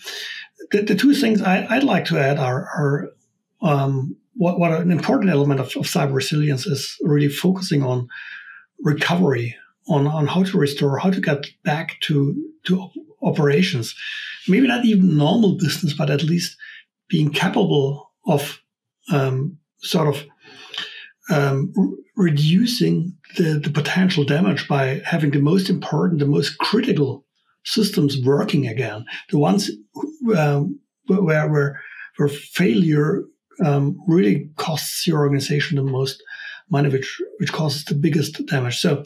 The, 0.70 0.82
the 0.82 0.94
two 0.94 1.14
things 1.14 1.40
I, 1.40 1.66
would 1.76 1.84
like 1.84 2.04
to 2.06 2.18
add 2.18 2.38
are, 2.38 2.68
are 2.76 3.10
um, 3.62 4.16
what, 4.34 4.58
what 4.58 4.72
an 4.72 4.90
important 4.90 5.30
element 5.30 5.60
of, 5.60 5.68
of 5.76 5.84
cyber 5.84 6.14
resilience 6.14 6.66
is 6.66 6.96
really 7.02 7.28
focusing 7.28 7.82
on 7.82 8.08
recovery, 8.80 9.56
on, 9.88 10.06
on 10.06 10.26
how 10.26 10.42
to 10.42 10.58
restore, 10.58 10.98
how 10.98 11.10
to 11.10 11.20
get 11.20 11.46
back 11.64 11.98
to, 12.02 12.34
to 12.64 12.88
operations. 13.22 13.94
Maybe 14.48 14.66
not 14.66 14.84
even 14.84 15.16
normal 15.16 15.56
business, 15.56 15.94
but 15.94 16.10
at 16.10 16.22
least 16.22 16.56
being 17.08 17.30
capable 17.30 18.12
of 18.26 18.60
um, 19.10 19.58
sort 19.78 20.08
of 20.08 20.24
um, 21.30 21.72
reducing 22.16 23.16
the, 23.36 23.58
the 23.58 23.70
potential 23.70 24.24
damage 24.24 24.68
by 24.68 25.00
having 25.04 25.30
the 25.30 25.38
most 25.40 25.70
important, 25.70 26.20
the 26.20 26.26
most 26.26 26.58
critical 26.58 27.24
systems 27.64 28.16
working 28.22 28.66
again. 28.66 29.04
The 29.30 29.38
ones 29.38 29.70
um, 30.36 30.78
where, 31.06 31.48
where, 31.48 31.80
where 32.16 32.28
failure 32.28 33.24
um, 33.64 33.98
really 34.06 34.50
costs 34.56 35.06
your 35.06 35.20
organization 35.20 35.76
the 35.76 35.82
most 35.82 36.22
money, 36.70 36.88
which 36.88 37.20
which 37.38 37.52
causes 37.52 37.84
the 37.84 37.94
biggest 37.94 38.44
damage. 38.46 38.78
So, 38.78 39.04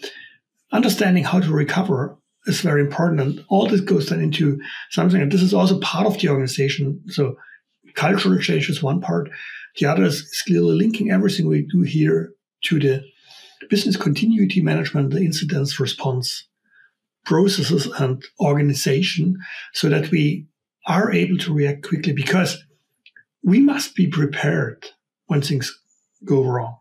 understanding 0.72 1.24
how 1.24 1.40
to 1.40 1.52
recover 1.52 2.16
is 2.46 2.60
very 2.60 2.80
important, 2.80 3.20
and 3.20 3.44
all 3.48 3.66
this 3.66 3.80
goes 3.80 4.08
then 4.08 4.20
into 4.20 4.60
something. 4.90 5.20
And 5.20 5.30
this 5.30 5.42
is 5.42 5.54
also 5.54 5.78
part 5.80 6.06
of 6.06 6.18
the 6.18 6.28
organization. 6.28 7.02
So, 7.08 7.36
cultural 7.94 8.38
change 8.38 8.68
is 8.68 8.82
one 8.82 9.00
part. 9.00 9.30
The 9.78 9.86
other 9.86 10.04
is 10.04 10.42
clearly 10.46 10.76
linking 10.76 11.10
everything 11.10 11.46
we 11.46 11.66
do 11.70 11.82
here 11.82 12.32
to 12.64 12.80
the 12.80 13.04
business 13.68 13.96
continuity 13.96 14.60
management, 14.60 15.10
the 15.10 15.20
incidents 15.20 15.78
response 15.78 16.46
processes 17.24 17.86
and 17.86 18.24
organization, 18.40 19.36
so 19.74 19.88
that 19.88 20.10
we 20.10 20.46
are 20.86 21.12
able 21.12 21.36
to 21.38 21.54
react 21.54 21.86
quickly 21.86 22.12
because 22.12 22.64
we 23.42 23.60
must 23.60 23.94
be 23.94 24.06
prepared 24.06 24.86
when 25.26 25.42
things 25.42 25.78
go 26.24 26.44
wrong. 26.44 26.78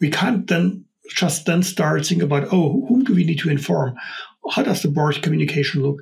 We 0.00 0.10
can't 0.10 0.46
then 0.46 0.86
just 1.14 1.46
then 1.46 1.62
start 1.62 2.06
thinking 2.06 2.22
about, 2.22 2.48
oh, 2.52 2.86
whom 2.86 3.04
do 3.04 3.14
we 3.14 3.24
need 3.24 3.38
to 3.40 3.50
inform? 3.50 3.94
How 4.50 4.62
does 4.62 4.82
the 4.82 4.88
board 4.88 5.22
communication 5.22 5.82
look? 5.82 6.00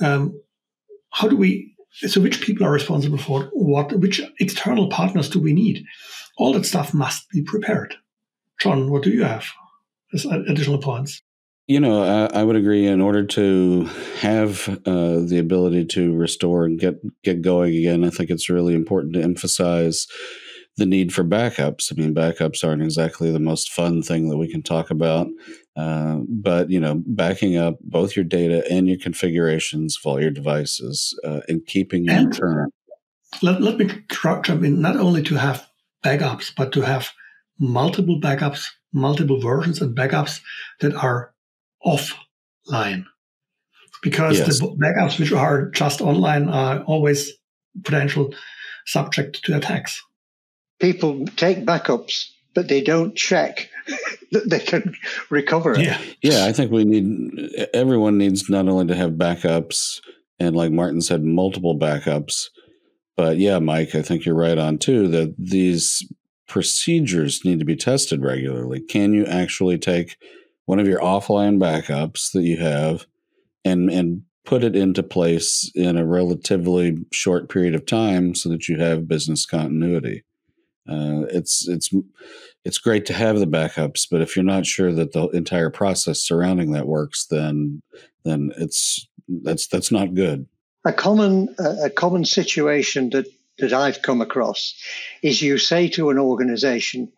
Um, 0.00 0.40
how 1.10 1.28
do 1.28 1.36
we, 1.36 1.74
so 1.92 2.20
which 2.20 2.42
people 2.42 2.66
are 2.66 2.72
responsible 2.72 3.18
for 3.18 3.44
what, 3.52 3.92
which 3.98 4.20
external 4.40 4.88
partners 4.88 5.30
do 5.30 5.40
we 5.40 5.52
need? 5.52 5.84
All 6.36 6.52
that 6.52 6.66
stuff 6.66 6.92
must 6.92 7.28
be 7.30 7.42
prepared. 7.42 7.94
John, 8.60 8.90
what 8.90 9.02
do 9.02 9.10
you 9.10 9.24
have 9.24 9.46
as 10.12 10.24
additional 10.24 10.78
points? 10.78 11.22
You 11.68 11.80
know, 11.80 12.02
I, 12.02 12.40
I, 12.40 12.44
would 12.44 12.56
agree. 12.56 12.86
In 12.86 13.02
order 13.02 13.26
to 13.26 13.84
have 14.20 14.68
uh, 14.86 15.20
the 15.20 15.38
ability 15.38 15.84
to 15.86 16.16
restore 16.16 16.64
and 16.64 16.80
get 16.80 16.94
get 17.22 17.42
going 17.42 17.76
again, 17.76 18.04
I 18.04 18.10
think 18.10 18.30
it's 18.30 18.48
really 18.48 18.74
important 18.74 19.12
to 19.14 19.22
emphasize 19.22 20.06
the 20.78 20.86
need 20.86 21.12
for 21.12 21.24
backups. 21.24 21.92
I 21.92 22.00
mean, 22.00 22.14
backups 22.14 22.66
aren't 22.66 22.82
exactly 22.82 23.30
the 23.30 23.38
most 23.38 23.70
fun 23.70 24.02
thing 24.02 24.30
that 24.30 24.38
we 24.38 24.50
can 24.50 24.62
talk 24.62 24.90
about, 24.90 25.26
uh, 25.76 26.20
but 26.26 26.70
you 26.70 26.80
know, 26.80 27.02
backing 27.06 27.58
up 27.58 27.76
both 27.82 28.16
your 28.16 28.24
data 28.24 28.64
and 28.70 28.88
your 28.88 28.98
configurations 28.98 29.98
of 30.00 30.08
all 30.08 30.22
your 30.22 30.30
devices 30.30 31.18
uh, 31.22 31.40
and 31.48 31.66
keeping 31.66 32.06
them 32.06 32.32
current. 32.32 32.72
Let, 33.42 33.60
let 33.60 33.76
me 33.76 33.90
jump 34.08 34.64
in. 34.64 34.80
Not 34.80 34.96
only 34.96 35.22
to 35.24 35.34
have 35.34 35.68
backups, 36.02 36.50
but 36.56 36.72
to 36.72 36.80
have 36.80 37.10
multiple 37.58 38.18
backups, 38.18 38.68
multiple 38.90 39.38
versions 39.38 39.82
and 39.82 39.94
backups 39.94 40.40
that 40.80 40.94
are 40.94 41.34
offline 41.88 43.04
because 44.02 44.38
yes. 44.38 44.58
the 44.58 44.66
backups 44.66 45.18
which 45.18 45.32
are 45.32 45.70
just 45.70 46.00
online 46.00 46.48
are 46.48 46.82
always 46.84 47.32
potential 47.84 48.32
subject 48.86 49.44
to 49.44 49.56
attacks. 49.56 50.02
People 50.80 51.26
take 51.36 51.64
backups, 51.64 52.26
but 52.54 52.68
they 52.68 52.80
don't 52.80 53.16
check 53.16 53.68
that 54.32 54.48
they 54.48 54.60
can 54.60 54.94
recover 55.30 55.72
it. 55.72 55.80
Yeah. 55.80 56.00
yeah, 56.22 56.46
I 56.46 56.52
think 56.52 56.70
we 56.70 56.84
need 56.84 57.50
everyone 57.74 58.18
needs 58.18 58.48
not 58.48 58.68
only 58.68 58.86
to 58.86 58.94
have 58.94 59.12
backups 59.12 60.00
and 60.38 60.54
like 60.54 60.70
Martin 60.70 61.00
said, 61.00 61.24
multiple 61.24 61.78
backups. 61.78 62.48
But 63.16 63.38
yeah, 63.38 63.58
Mike, 63.58 63.94
I 63.94 64.02
think 64.02 64.24
you're 64.24 64.36
right 64.36 64.58
on 64.58 64.78
too 64.78 65.08
that 65.08 65.34
these 65.36 66.06
procedures 66.46 67.44
need 67.44 67.58
to 67.58 67.64
be 67.64 67.76
tested 67.76 68.22
regularly. 68.22 68.80
Can 68.80 69.12
you 69.12 69.26
actually 69.26 69.78
take 69.78 70.16
one 70.68 70.78
of 70.78 70.86
your 70.86 71.00
offline 71.00 71.58
backups 71.58 72.30
that 72.32 72.42
you 72.42 72.58
have 72.58 73.06
and 73.64 73.88
and 73.88 74.20
put 74.44 74.62
it 74.62 74.76
into 74.76 75.02
place 75.02 75.72
in 75.74 75.96
a 75.96 76.04
relatively 76.04 76.94
short 77.10 77.48
period 77.48 77.74
of 77.74 77.86
time 77.86 78.34
so 78.34 78.50
that 78.50 78.68
you 78.68 78.78
have 78.78 79.08
business 79.08 79.46
continuity. 79.46 80.24
Uh, 80.86 81.24
it's 81.30 81.66
it's 81.68 81.88
it's 82.66 82.76
great 82.76 83.06
to 83.06 83.14
have 83.14 83.38
the 83.38 83.46
backups, 83.46 84.06
but 84.10 84.20
if 84.20 84.36
you're 84.36 84.44
not 84.44 84.66
sure 84.66 84.92
that 84.92 85.12
the 85.12 85.28
entire 85.28 85.70
process 85.70 86.20
surrounding 86.20 86.72
that 86.72 86.86
works, 86.86 87.24
then 87.30 87.80
then 88.24 88.52
it's 88.58 89.08
that's 89.42 89.68
that's 89.68 89.90
not 89.90 90.12
good. 90.12 90.46
A 90.84 90.92
common 90.92 91.54
a 91.58 91.88
common 91.88 92.26
situation 92.26 93.08
that 93.10 93.26
that 93.58 93.72
I've 93.72 94.02
come 94.02 94.20
across 94.20 94.74
is 95.22 95.40
you 95.40 95.56
say 95.56 95.88
to 95.88 96.10
an 96.10 96.18
organization, 96.18 97.10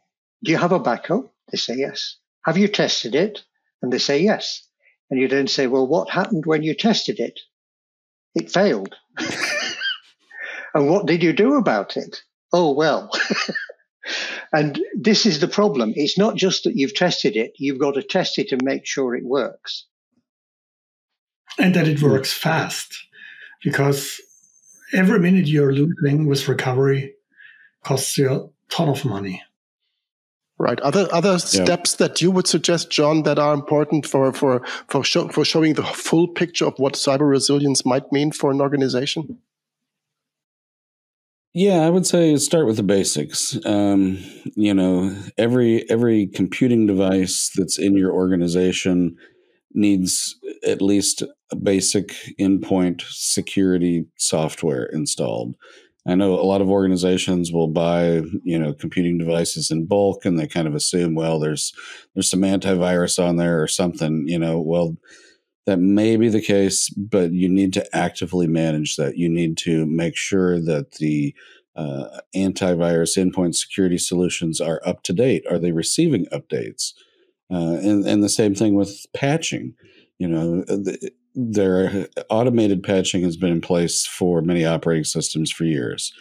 "Do 0.45 0.53
you 0.53 0.59
have 0.59 0.73
a 0.73 0.79
backup?" 0.79 1.33
They 1.51 1.59
say 1.59 1.75
yes. 1.79 2.17
Have 2.45 2.57
you 2.57 2.69
tested 2.69 3.15
it? 3.15 3.43
And 3.83 3.93
they 3.93 3.99
say 3.99 4.21
yes. 4.21 4.67
And 5.11 5.21
you 5.21 5.29
then 5.29 5.49
say, 5.49 5.67
well, 5.67 5.87
what 5.87 6.11
happened 6.11 6.47
when 6.47 6.63
you 6.63 6.75
tested 6.75 7.19
it? 7.19 7.41
It 8.35 8.51
failed. 8.51 8.95
and 10.75 10.89
what 10.89 11.07
did 11.07 11.23
you 11.23 11.33
do 11.33 11.57
about 11.57 11.97
it? 11.97 12.23
Oh, 12.53 12.73
well. 12.73 13.11
and 14.53 14.81
this 14.97 15.27
is 15.27 15.41
the 15.41 15.49
problem. 15.49 15.93
It's 15.97 16.19
not 16.19 16.37
just 16.37 16.65
that 16.65 16.77
you've 16.77 16.95
tested 16.95 17.37
it, 17.37 17.53
you've 17.57 17.81
got 17.81 17.95
to 17.95 18.03
test 18.03 18.39
it 18.39 18.53
and 18.53 18.63
make 18.63 18.87
sure 18.87 19.15
it 19.15 19.25
works. 19.25 19.87
And 21.59 21.75
that 21.75 21.89
it 21.89 22.01
works 22.01 22.33
fast 22.33 22.95
because 23.63 24.21
every 24.93 25.19
minute 25.19 25.47
you're 25.47 25.73
losing 25.73 26.27
with 26.27 26.49
recovery 26.49 27.15
costs 27.85 28.17
you 28.17 28.31
a 28.31 28.49
ton 28.71 28.89
of 28.89 29.05
money. 29.05 29.43
Right. 30.61 30.79
Other 30.81 31.09
other 31.11 31.31
yeah. 31.31 31.37
steps 31.39 31.95
that 31.95 32.21
you 32.21 32.31
would 32.31 32.47
suggest, 32.47 32.91
John, 32.91 33.23
that 33.23 33.39
are 33.39 33.55
important 33.55 34.05
for 34.05 34.31
for 34.35 34.61
for 34.89 35.03
show, 35.03 35.27
for 35.29 35.43
showing 35.43 35.73
the 35.73 35.83
full 35.83 36.29
picture 36.29 36.67
of 36.67 36.79
what 36.79 36.95
cyber 36.95 37.27
resilience 37.31 37.87
might 37.87 38.13
mean 38.13 38.31
for 38.31 38.51
an 38.51 38.61
organization. 38.61 39.39
Yeah, 41.55 41.87
I 41.87 41.89
would 41.89 42.07
say 42.07 42.37
start 42.37 42.67
with 42.67 42.77
the 42.77 42.83
basics. 42.83 43.59
Um, 43.65 44.19
you 44.55 44.75
know, 44.75 45.17
every 45.39 45.89
every 45.89 46.27
computing 46.27 46.87
device 46.87 47.51
that's 47.57 47.79
in 47.79 47.97
your 47.97 48.13
organization 48.13 49.17
needs 49.73 50.37
at 50.67 50.83
least 50.83 51.23
a 51.51 51.57
basic 51.57 52.15
endpoint 52.39 53.01
security 53.09 54.05
software 54.19 54.85
installed. 54.85 55.55
I 56.07 56.15
know 56.15 56.35
a 56.35 56.43
lot 56.43 56.63
of 56.63 56.71
organizations 56.71 57.53
will 57.53 57.69
buy, 57.69 58.23
you 58.43 58.59
know, 58.59 58.73
computing 58.73 59.19
devices 59.19 59.71
in 59.71 59.87
bulk 59.87 60.25
and 60.25 60.39
they 60.39 60.47
kind 60.47 60.67
of 60.67 60.75
assume, 60.75 61.15
well, 61.15 61.39
there's 61.39 61.73
there's 62.15 62.31
some 62.31 62.41
antivirus 62.41 63.23
on 63.23 63.37
there 63.37 63.63
or 63.63 63.67
something, 63.67 64.25
you 64.27 64.39
know, 64.39 64.61
well 64.61 64.97
that 65.67 65.79
may 65.79 66.17
be 66.17 66.29
the 66.29 66.41
case, 66.41 66.89
but 66.91 67.33
you 67.33 67.49
need 67.49 67.73
to 67.75 67.97
actively 67.97 68.47
manage 68.47 68.97
that. 68.97 69.17
You 69.17 69.29
need 69.29 69.57
to 69.59 69.87
make 69.87 70.17
sure 70.17 70.61
that 70.61 70.93
the 70.93 71.35
uh, 71.77 72.21
antivirus 72.35 73.17
endpoint 73.17 73.55
security 73.55 73.99
solutions 73.99 74.61
are 74.61 74.81
up 74.85 75.03
to 75.05 75.13
date. 75.13 75.45
Are 75.51 75.59
they 75.59 75.73
receiving 75.73 76.27
updates? 76.27 76.93
Uh, 77.53 77.79
and 77.83 78.07
and 78.07 78.23
the 78.23 78.29
same 78.29 78.55
thing 78.55 78.75
with 78.75 79.07
patching. 79.15 79.75
You 80.21 80.29
know, 80.29 80.61
the, 80.65 81.11
their 81.35 82.07
automated 82.29 82.83
patching 82.83 83.23
has 83.23 83.39
been 83.39 83.53
in 83.53 83.63
place 83.63 84.07
for 84.07 84.43
many 84.43 84.67
operating 84.67 85.05
systems 85.05 85.51
for 85.51 85.65
years, 85.65 86.13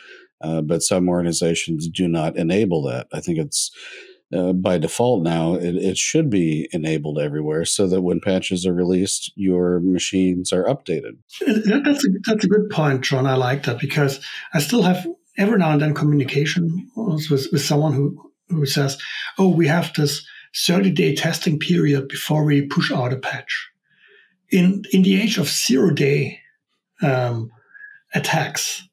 uh, 0.41 0.61
but 0.61 0.81
some 0.81 1.09
organizations 1.09 1.89
do 1.89 2.07
not 2.07 2.37
enable 2.37 2.81
that. 2.83 3.07
I 3.11 3.19
think 3.19 3.39
it's 3.39 3.71
uh, 4.33 4.53
by 4.53 4.77
default 4.77 5.23
now 5.23 5.55
it, 5.55 5.75
it, 5.75 5.97
should 5.97 6.29
be 6.29 6.69
enabled 6.71 7.17
everywhere 7.19 7.65
so 7.65 7.87
that 7.87 8.01
when 8.01 8.21
patches 8.21 8.65
are 8.65 8.73
released 8.73 9.33
your 9.35 9.79
machines 9.79 10.53
are 10.53 10.65
updated. 10.65 11.17
That's 11.45 12.05
a, 12.05 12.09
that's 12.25 12.45
a 12.45 12.47
good 12.47 12.69
point 12.69 13.01
john 13.01 13.25
i 13.25 13.33
like 13.33 13.63
that 13.63 13.79
because 13.79 14.23
i 14.53 14.59
still 14.59 14.83
have 14.83 15.07
every 15.39 15.57
now 15.57 15.71
and 15.71 15.81
then 15.81 15.95
communication 15.95 16.87
with, 16.95 17.47
with 17.51 17.61
someone 17.61 17.93
who, 17.93 18.31
who 18.49 18.67
says 18.67 18.99
oh 19.39 19.49
we 19.49 19.65
have 19.65 19.91
this 19.95 20.23
30 20.55 20.91
day 20.91 21.15
testing 21.15 21.57
period 21.57 22.07
before 22.07 22.43
we 22.43 22.67
push 22.67 22.91
out 22.91 23.13
a 23.13 23.17
patch 23.17 23.69
in 24.51 24.83
in 24.91 25.03
the 25.03 25.21
age 25.21 25.37
of 25.37 25.47
zero 25.47 25.91
day 25.91 26.39
um, 27.01 27.51
attacks, 28.13 28.87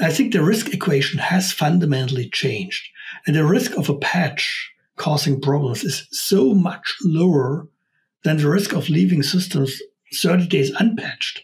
I 0.00 0.10
think 0.10 0.32
the 0.32 0.42
risk 0.42 0.72
equation 0.72 1.18
has 1.18 1.52
fundamentally 1.52 2.28
changed, 2.30 2.88
and 3.26 3.36
the 3.36 3.44
risk 3.44 3.76
of 3.76 3.88
a 3.88 3.98
patch 3.98 4.70
causing 4.96 5.40
problems 5.40 5.84
is 5.84 6.06
so 6.10 6.54
much 6.54 6.96
lower 7.02 7.68
than 8.24 8.36
the 8.36 8.48
risk 8.48 8.72
of 8.72 8.88
leaving 8.88 9.22
systems 9.22 9.80
30 10.14 10.46
days 10.46 10.70
unpatched 10.78 11.42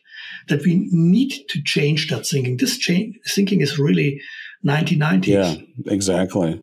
that 0.49 0.63
we 0.65 0.89
need 0.93 1.33
to 1.49 1.63
change 1.63 2.09
that 2.09 2.27
thinking. 2.27 2.57
This 2.57 2.79
change, 2.79 3.17
thinking 3.29 3.61
is 3.61 3.79
really 3.79 4.21
1990s. 4.65 5.27
Yeah, 5.27 5.55
exactly. 5.87 6.61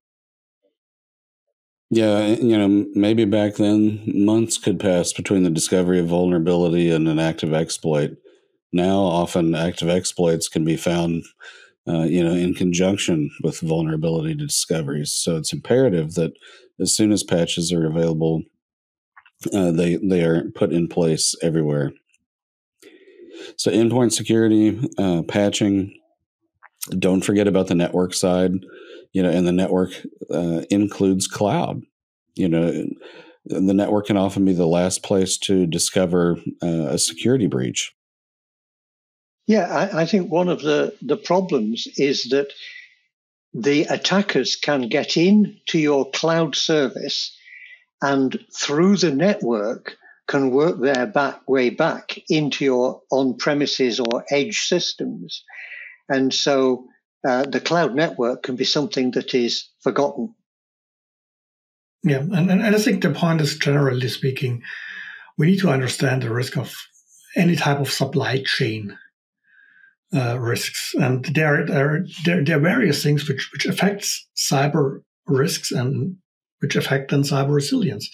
Yeah, 1.92 2.27
you 2.27 2.58
know, 2.58 2.86
maybe 2.96 3.25
back 3.25 3.56
then 3.56 4.01
months 4.08 4.58
could 4.58 4.80
pass 4.80 5.13
between 5.13 5.44
the 5.44 5.50
discovery 5.50 6.00
of 6.00 6.08
vulnerability 6.08 6.89
and 6.92 7.08
an 7.08 7.20
active 7.20 7.54
exploit. 7.54 8.18
Now, 8.74 9.00
often 9.00 9.56
active 9.56 9.89
exploits 9.89 10.48
can 10.50 10.65
be 10.65 10.77
found, 10.77 11.24
uh, 11.88 12.04
you 12.04 12.24
know, 12.24 12.34
in 12.34 12.54
conjunction 12.56 13.32
with 13.44 13.62
vulnerability 13.62 14.36
discoveries. 14.36 15.12
So 15.13 15.38
it's 15.38 15.54
imperative 15.54 16.15
that 16.15 16.34
as 16.80 16.94
soon 16.96 17.12
as 17.12 17.24
patches 17.24 17.74
are 17.74 17.88
available, 17.88 18.44
uh, 19.54 19.72
they 19.72 19.96
they 19.98 20.24
are 20.24 20.50
put 20.51 20.72
in 20.72 20.88
place 20.88 21.36
everywhere. 21.42 21.92
So 23.57 23.72
endpoint 23.72 24.14
security, 24.14 24.79
uh, 24.98 25.24
patching. 25.24 25.94
Don't 27.00 27.22
forget 27.24 27.48
about 27.48 27.68
the 27.68 27.75
network 27.75 28.14
side 28.14 28.53
you 29.16 29.24
know, 29.24 29.30
and 29.30 29.48
the 29.48 29.54
network 29.54 29.92
uh, 30.30 30.64
includes 30.70 31.25
cloud. 31.25 31.84
You 32.36 32.50
know, 32.50 32.86
the 33.46 33.74
network 33.74 34.08
can 34.08 34.18
often 34.18 34.44
be 34.44 34.51
the 34.51 34.68
last 34.68 35.04
place 35.04 35.38
to 35.38 35.66
discover 35.66 36.38
uh, 36.62 36.88
a 36.90 36.98
security 36.98 37.48
breach. 37.48 37.96
Yeah, 39.48 39.68
I, 39.68 40.01
I 40.01 40.06
think 40.06 40.30
one 40.30 40.50
of 40.50 40.62
the, 40.62 40.94
the 41.01 41.16
problems 41.16 41.88
is 41.96 42.24
that 42.32 42.51
the 43.54 43.84
attackers 43.84 44.58
can 44.58 44.90
get 44.90 45.16
in 45.16 45.62
to 45.68 45.80
your 45.80 46.12
cloud 46.12 46.54
service 46.54 47.34
and 48.01 48.38
through 48.54 48.98
the 48.98 49.12
network 49.12 49.96
can 50.28 50.51
work 50.51 50.82
their 50.82 51.06
back 51.06 51.48
way 51.48 51.70
back 51.70 52.20
into 52.28 52.66
your 52.66 53.01
on 53.12 53.38
premises 53.38 53.98
or 53.98 54.25
edge 54.30 54.68
systems. 54.68 55.42
And 56.10 56.34
so 56.34 56.90
uh, 57.27 57.44
the 57.44 57.59
cloud 57.59 57.96
network 57.96 58.44
can 58.44 58.55
be 58.55 58.66
something 58.66 59.11
that 59.11 59.33
is 59.33 59.70
forgotten. 59.81 60.35
Yeah, 62.03 62.20
and, 62.20 62.51
and 62.51 62.64
I 62.64 62.77
think 62.77 63.01
the 63.01 63.09
point 63.09 63.42
is 63.42 63.57
generally 63.57 64.07
speaking, 64.09 64.61
we 65.38 65.48
need 65.48 65.59
to 65.59 65.70
understand 65.70 66.22
the 66.22 66.31
risk 66.31 66.55
of 66.55 66.75
any 67.35 67.55
type 67.55 67.79
of 67.79 67.92
supply 67.92 68.44
chain 68.46 68.98
uh, 70.14 70.40
risks, 70.40 70.94
and 70.94 71.25
there, 71.25 71.66
there, 71.66 72.05
there, 72.24 72.44
there 72.44 72.57
are 72.57 72.61
various 72.61 73.01
things 73.03 73.27
which 73.27 73.50
which 73.51 73.66
affects 73.66 74.27
cyber 74.38 75.01
risks 75.25 75.72
and 75.72 76.18
which 76.66 76.75
affect 76.75 77.12
then 77.12 77.22
cyber 77.22 77.54
resilience. 77.54 78.10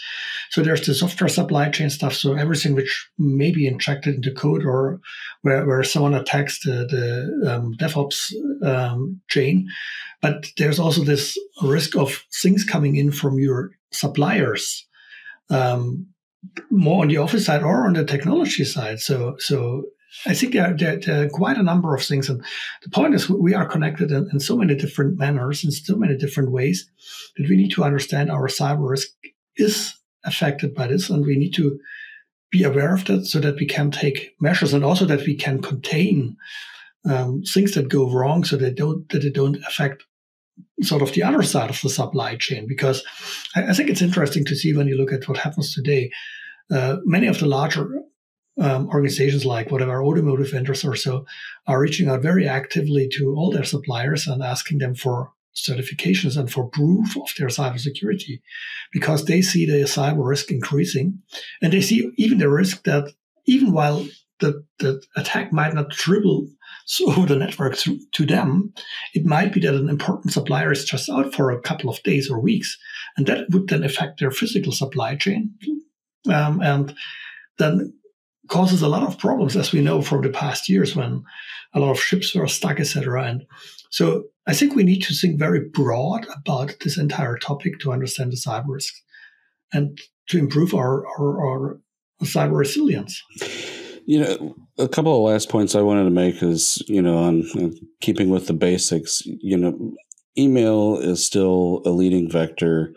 So 0.49 0.61
there's 0.61 0.85
the 0.85 0.93
software 0.93 1.29
supply 1.29 1.69
chain 1.69 1.89
stuff. 1.89 2.13
So 2.13 2.33
everything 2.33 2.75
which 2.75 3.09
may 3.17 3.51
be 3.51 3.65
injected 3.65 4.15
into 4.15 4.33
code 4.33 4.65
or 4.65 4.99
where, 5.41 5.65
where 5.65 5.83
someone 5.83 6.13
attacks 6.13 6.59
the, 6.59 6.85
the 6.85 7.49
um, 7.49 7.75
DevOps 7.79 8.33
um, 8.61 9.21
chain. 9.29 9.69
But 10.21 10.47
there's 10.57 10.79
also 10.79 11.05
this 11.05 11.37
risk 11.63 11.95
of 11.95 12.25
things 12.41 12.65
coming 12.65 12.97
in 12.97 13.13
from 13.13 13.39
your 13.39 13.71
suppliers, 13.91 14.85
um, 15.49 16.07
more 16.69 17.03
on 17.03 17.07
the 17.07 17.17
office 17.17 17.45
side 17.45 17.63
or 17.63 17.85
on 17.85 17.93
the 17.93 18.03
technology 18.03 18.65
side. 18.65 18.99
So, 18.99 19.35
so 19.39 19.85
I 20.25 20.33
think 20.33 20.53
there, 20.53 20.75
there, 20.75 20.97
there, 20.97 21.25
are 21.25 21.29
quite 21.29 21.57
a 21.57 21.63
number 21.63 21.95
of 21.95 22.03
things. 22.03 22.29
And 22.29 22.43
the 22.83 22.89
point 22.89 23.15
is, 23.15 23.29
we 23.29 23.53
are 23.53 23.65
connected 23.65 24.11
in, 24.11 24.29
in, 24.31 24.39
so 24.39 24.57
many 24.57 24.75
different 24.75 25.17
manners, 25.17 25.63
in 25.63 25.71
so 25.71 25.95
many 25.95 26.17
different 26.17 26.51
ways, 26.51 26.89
that 27.37 27.49
we 27.49 27.55
need 27.55 27.71
to 27.71 27.83
understand 27.83 28.29
our 28.29 28.47
cyber 28.47 28.89
risk 28.89 29.07
is 29.55 29.93
affected 30.25 30.75
by 30.75 30.87
this. 30.87 31.09
And 31.09 31.25
we 31.25 31.37
need 31.37 31.53
to 31.55 31.79
be 32.51 32.63
aware 32.63 32.93
of 32.93 33.05
that 33.05 33.25
so 33.25 33.39
that 33.39 33.55
we 33.55 33.65
can 33.65 33.89
take 33.89 34.35
measures 34.41 34.73
and 34.73 34.83
also 34.83 35.05
that 35.05 35.25
we 35.25 35.35
can 35.35 35.61
contain 35.61 36.35
um, 37.09 37.41
things 37.43 37.73
that 37.73 37.89
go 37.89 38.11
wrong 38.11 38.43
so 38.43 38.57
that, 38.57 38.75
don't, 38.75 39.07
that 39.09 39.23
they 39.23 39.29
don't 39.29 39.63
affect 39.65 40.03
sort 40.81 41.01
of 41.01 41.13
the 41.13 41.23
other 41.23 41.41
side 41.41 41.69
of 41.69 41.81
the 41.81 41.89
supply 41.89 42.35
chain. 42.35 42.67
Because 42.67 43.03
I, 43.55 43.67
I 43.67 43.73
think 43.73 43.89
it's 43.89 44.01
interesting 44.01 44.43
to 44.45 44.55
see 44.55 44.73
when 44.73 44.87
you 44.87 44.97
look 44.97 45.13
at 45.13 45.27
what 45.29 45.37
happens 45.37 45.73
today. 45.73 46.11
Uh, 46.69 46.97
many 47.05 47.27
of 47.27 47.39
the 47.39 47.45
larger 47.47 48.01
um, 48.59 48.87
organizations 48.89 49.45
like 49.45 49.71
whatever 49.71 50.03
automotive 50.03 50.51
vendors 50.51 50.83
or 50.83 50.95
so 50.95 51.25
are 51.67 51.79
reaching 51.79 52.09
out 52.09 52.21
very 52.21 52.47
actively 52.47 53.09
to 53.09 53.33
all 53.35 53.51
their 53.51 53.63
suppliers 53.63 54.27
and 54.27 54.43
asking 54.43 54.79
them 54.79 54.95
for 54.95 55.31
certifications 55.55 56.37
and 56.37 56.51
for 56.51 56.69
proof 56.69 57.15
of 57.17 57.29
their 57.37 57.47
cybersecurity 57.47 58.41
because 58.93 59.25
they 59.25 59.41
see 59.41 59.65
the 59.65 59.83
cyber 59.83 60.25
risk 60.25 60.49
increasing 60.49 61.19
and 61.61 61.73
they 61.73 61.81
see 61.81 62.09
even 62.17 62.37
the 62.37 62.49
risk 62.49 62.83
that 62.83 63.11
even 63.45 63.73
while 63.73 64.05
the, 64.39 64.65
the 64.79 65.01
attack 65.15 65.53
might 65.53 65.73
not 65.73 65.89
dribble 65.89 66.47
over 67.07 67.25
the 67.25 67.35
network 67.35 67.77
to, 67.77 67.99
to 68.11 68.25
them, 68.25 68.73
it 69.13 69.25
might 69.25 69.53
be 69.53 69.61
that 69.61 69.75
an 69.75 69.87
important 69.87 70.33
supplier 70.33 70.71
is 70.71 70.83
just 70.83 71.09
out 71.09 71.33
for 71.33 71.51
a 71.51 71.61
couple 71.61 71.89
of 71.89 72.01
days 72.03 72.29
or 72.29 72.39
weeks, 72.39 72.77
and 73.15 73.27
that 73.27 73.49
would 73.49 73.67
then 73.69 73.83
affect 73.83 74.19
their 74.19 74.31
physical 74.31 74.71
supply 74.71 75.15
chain. 75.15 75.53
Um, 76.29 76.61
and 76.61 76.93
then 77.57 77.93
causes 78.51 78.81
a 78.81 78.89
lot 78.89 79.03
of 79.03 79.17
problems, 79.17 79.55
as 79.55 79.71
we 79.71 79.81
know 79.81 80.01
from 80.01 80.21
the 80.21 80.29
past 80.29 80.67
years 80.67 80.95
when 80.95 81.23
a 81.73 81.79
lot 81.79 81.91
of 81.91 81.99
ships 81.99 82.35
were 82.35 82.47
stuck, 82.47 82.79
etc. 82.79 83.23
And 83.23 83.45
so 83.89 84.25
I 84.45 84.53
think 84.53 84.75
we 84.75 84.83
need 84.83 85.01
to 85.03 85.13
think 85.13 85.39
very 85.39 85.61
broad 85.61 86.27
about 86.35 86.75
this 86.83 86.97
entire 86.97 87.37
topic 87.37 87.79
to 87.79 87.93
understand 87.93 88.31
the 88.31 88.35
cyber 88.35 88.67
risks 88.67 89.01
and 89.73 89.97
to 90.27 90.37
improve 90.37 90.73
our, 90.73 91.07
our, 91.07 91.47
our 91.47 91.79
cyber 92.23 92.57
resilience. 92.57 93.23
You 94.05 94.19
know, 94.19 94.55
a 94.77 94.89
couple 94.89 95.15
of 95.15 95.31
last 95.31 95.47
points 95.47 95.73
I 95.73 95.81
wanted 95.81 96.03
to 96.03 96.09
make 96.09 96.43
is, 96.43 96.83
you 96.87 97.01
know, 97.01 97.17
on 97.17 97.43
keeping 98.01 98.29
with 98.29 98.47
the 98.47 98.53
basics, 98.53 99.21
you 99.25 99.55
know, 99.55 99.93
email 100.37 100.97
is 100.97 101.25
still 101.25 101.81
a 101.85 101.89
leading 101.89 102.29
vector 102.29 102.93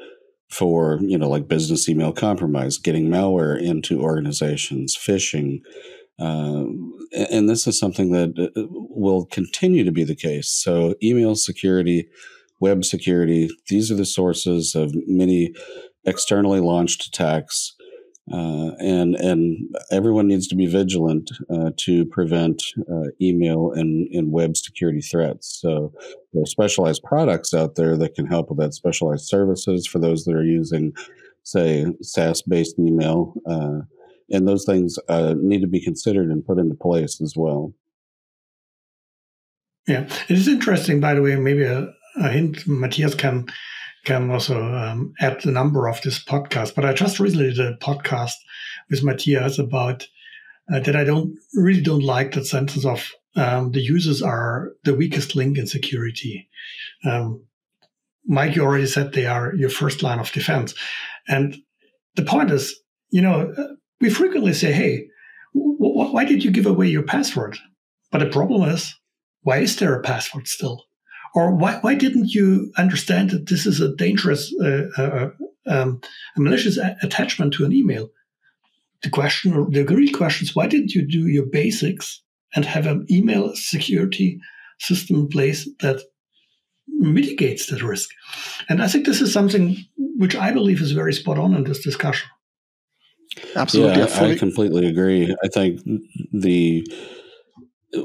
for 0.55 0.99
you 1.03 1.19
know 1.19 1.29
like 1.29 1.49
business 1.49 1.89
email 1.89 2.13
compromise 2.13 2.79
getting 2.79 3.09
malware 3.09 3.61
into 3.61 4.01
organizations 4.01 4.97
phishing 4.97 5.61
uh, 6.19 6.65
and 7.31 7.49
this 7.49 7.67
is 7.67 7.79
something 7.79 8.13
that 8.13 8.39
uh, 8.39 8.63
will 8.71 9.27
continue 9.27 9.83
to 9.83 9.91
be 9.91 10.05
the 10.05 10.15
case. 10.15 10.49
So 10.49 10.95
email 11.03 11.35
security 11.35 12.09
web 12.61 12.85
security 12.85 13.51
these 13.69 13.91
are 13.91 13.97
the 13.97 14.07
sources 14.07 14.75
of 14.75 14.95
many 15.07 15.53
externally 16.05 16.61
launched 16.61 17.05
attacks 17.07 17.75
Uh, 18.33 18.71
and 18.79 19.15
and 19.17 19.59
everyone 19.91 20.27
needs 20.27 20.49
to 20.49 20.57
be 20.57 20.65
vigilant 20.65 21.31
uh, 21.51 21.71
to 21.77 22.07
prevent 22.07 22.63
uh, 22.91 23.09
email 23.21 23.71
and, 23.73 24.09
and 24.15 24.33
web 24.33 24.57
security 24.57 25.03
threats. 25.03 25.59
So 25.61 25.93
there 26.33 26.43
are 26.43 26.47
specialized 26.47 27.03
products 27.03 27.53
out 27.53 27.75
there 27.75 27.99
that 27.99 28.15
can 28.15 28.27
help 28.27 28.49
with 28.49 28.59
that. 28.59 28.73
Specialized 28.73 29.27
services 29.27 29.87
for 29.87 29.99
those 29.99 30.25
that 30.25 30.35
are 30.35 30.43
using, 30.43 30.95
say, 31.43 31.85
SaaS-based 32.01 32.79
email, 32.79 33.35
uh, 33.47 33.81
and 34.31 34.49
those 34.49 34.65
things 34.65 34.99
uh, 35.11 35.35
need 35.37 35.61
to 35.61 35.67
be 35.67 35.85
considered 35.85 36.31
and 36.31 36.47
put 36.47 36.59
into 36.59 36.75
place 36.75 37.21
as 37.21 37.35
well. 37.37 37.75
Yeah, 39.87 40.05
it 40.29 40.39
is 40.39 40.49
interesting, 40.49 40.99
by 40.99 41.13
the 41.13 41.21
way. 41.21 41.37
Maybe 41.37 41.65
a, 41.65 41.93
a 42.17 42.29
hint 42.31 42.67
Matthias 42.67 43.15
can 43.15 43.49
can 44.05 44.31
also 44.31 44.63
um, 44.63 45.15
add 45.21 45.41
the 45.43 45.51
number 45.51 45.89
of 45.89 46.01
this 46.03 46.23
podcast. 46.23 46.75
But 46.75 46.85
I 46.85 46.93
just 46.93 47.21
recently 47.21 47.53
did 47.53 47.61
a 47.61 47.77
podcast 47.77 48.33
with 48.91 49.03
Matthias 49.03 49.59
about 49.59 50.07
uh, 50.73 50.81
that 50.81 50.97
I 50.97 51.05
don't 51.05 51.37
really 51.55 51.83
don't 51.83 52.05
like 52.05 52.33
that 52.33 52.47
sentence 52.47 52.85
of 52.85 53.11
um, 53.37 53.73
the 53.73 53.81
users 53.81 54.23
are 54.23 54.73
the 54.85 54.95
weakest 54.95 55.35
link 55.35 55.59
in 55.59 55.67
security. 55.67 56.49
Um, 57.05 57.45
Mike, 58.27 58.57
you 58.57 58.63
already 58.63 58.87
said 58.87 59.13
they 59.13 59.27
are 59.27 59.55
your 59.55 59.71
first 59.71 60.03
line 60.03 60.19
of 60.19 60.33
defense. 60.33 60.75
And 61.29 61.57
the 62.15 62.23
point 62.23 62.51
is, 62.51 62.75
you 63.11 63.21
know, 63.21 63.53
uh, 63.57 63.75
we 64.01 64.09
frequently 64.11 64.55
say, 64.55 64.73
hey, 64.73 65.09
why 65.53 66.25
did 66.25 66.43
you 66.43 66.51
give 66.51 66.67
away 66.67 66.89
your 66.89 67.03
password? 67.03 67.59
But 68.11 68.19
the 68.19 68.27
problem 68.27 68.69
is, 68.69 68.95
why 69.43 69.59
is 69.59 69.77
there 69.77 69.95
a 69.95 70.03
password 70.03 70.49
still? 70.49 70.85
Or 71.35 71.55
why, 71.55 71.79
why 71.81 71.95
didn't 71.95 72.29
you 72.29 72.73
understand 72.79 73.31
that 73.31 73.49
this 73.49 73.67
is 73.67 73.81
a 73.81 73.95
dangerous, 73.95 74.55
uh, 74.63 74.89
uh, 74.97 75.31
um, 75.67 76.01
a 76.37 76.41
malicious 76.41 76.79
a- 76.79 76.97
attachment 77.03 77.55
to 77.55 77.65
an 77.65 77.73
email? 77.73 78.11
The 79.03 79.11
question, 79.11 79.53
or 79.53 79.69
the 79.69 79.85
real 79.85 80.17
question 80.17 80.47
is, 80.47 80.55
why 80.55 80.67
didn't 80.67 80.93
you 80.93 81.07
do 81.07 81.27
your 81.27 81.47
basics 81.47 82.23
and 82.55 82.65
have 82.65 82.87
an 82.87 83.07
email 83.11 83.53
security 83.55 84.39
system 84.79 85.17
in 85.17 85.29
place 85.29 85.69
that 85.81 86.01
mitigates 86.87 87.67
that 87.67 87.83
risk? 87.83 88.11
And 88.69 88.83
I 88.83 88.89
think 88.89 89.05
this 89.05 89.21
is 89.21 89.33
something 89.33 89.77
which 89.97 90.37
I 90.37 90.53
believe 90.53 90.81
is 90.81 90.93
very 90.93 91.13
spot 91.13 91.39
on 91.39 91.55
in 91.55 91.65
this 91.65 91.83
discussion. 91.83 92.29
Absolutely, 93.57 93.99
yeah, 93.99 94.21
I, 94.21 94.31
I 94.31 94.37
completely 94.37 94.87
agree. 94.87 95.35
I 95.43 95.49
think 95.49 95.81
the 96.33 96.87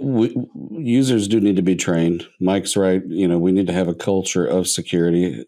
we, 0.01 0.35
users 0.71 1.27
do 1.27 1.39
need 1.39 1.55
to 1.55 1.61
be 1.61 1.75
trained. 1.75 2.27
Mike's 2.39 2.75
right. 2.75 3.01
You 3.07 3.27
know, 3.27 3.37
we 3.37 3.51
need 3.51 3.67
to 3.67 3.73
have 3.73 3.87
a 3.87 3.95
culture 3.95 4.45
of 4.45 4.67
security. 4.67 5.45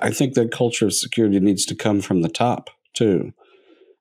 I 0.00 0.10
think 0.10 0.34
that 0.34 0.52
culture 0.52 0.86
of 0.86 0.94
security 0.94 1.40
needs 1.40 1.66
to 1.66 1.74
come 1.74 2.00
from 2.00 2.22
the 2.22 2.28
top 2.28 2.70
too. 2.94 3.32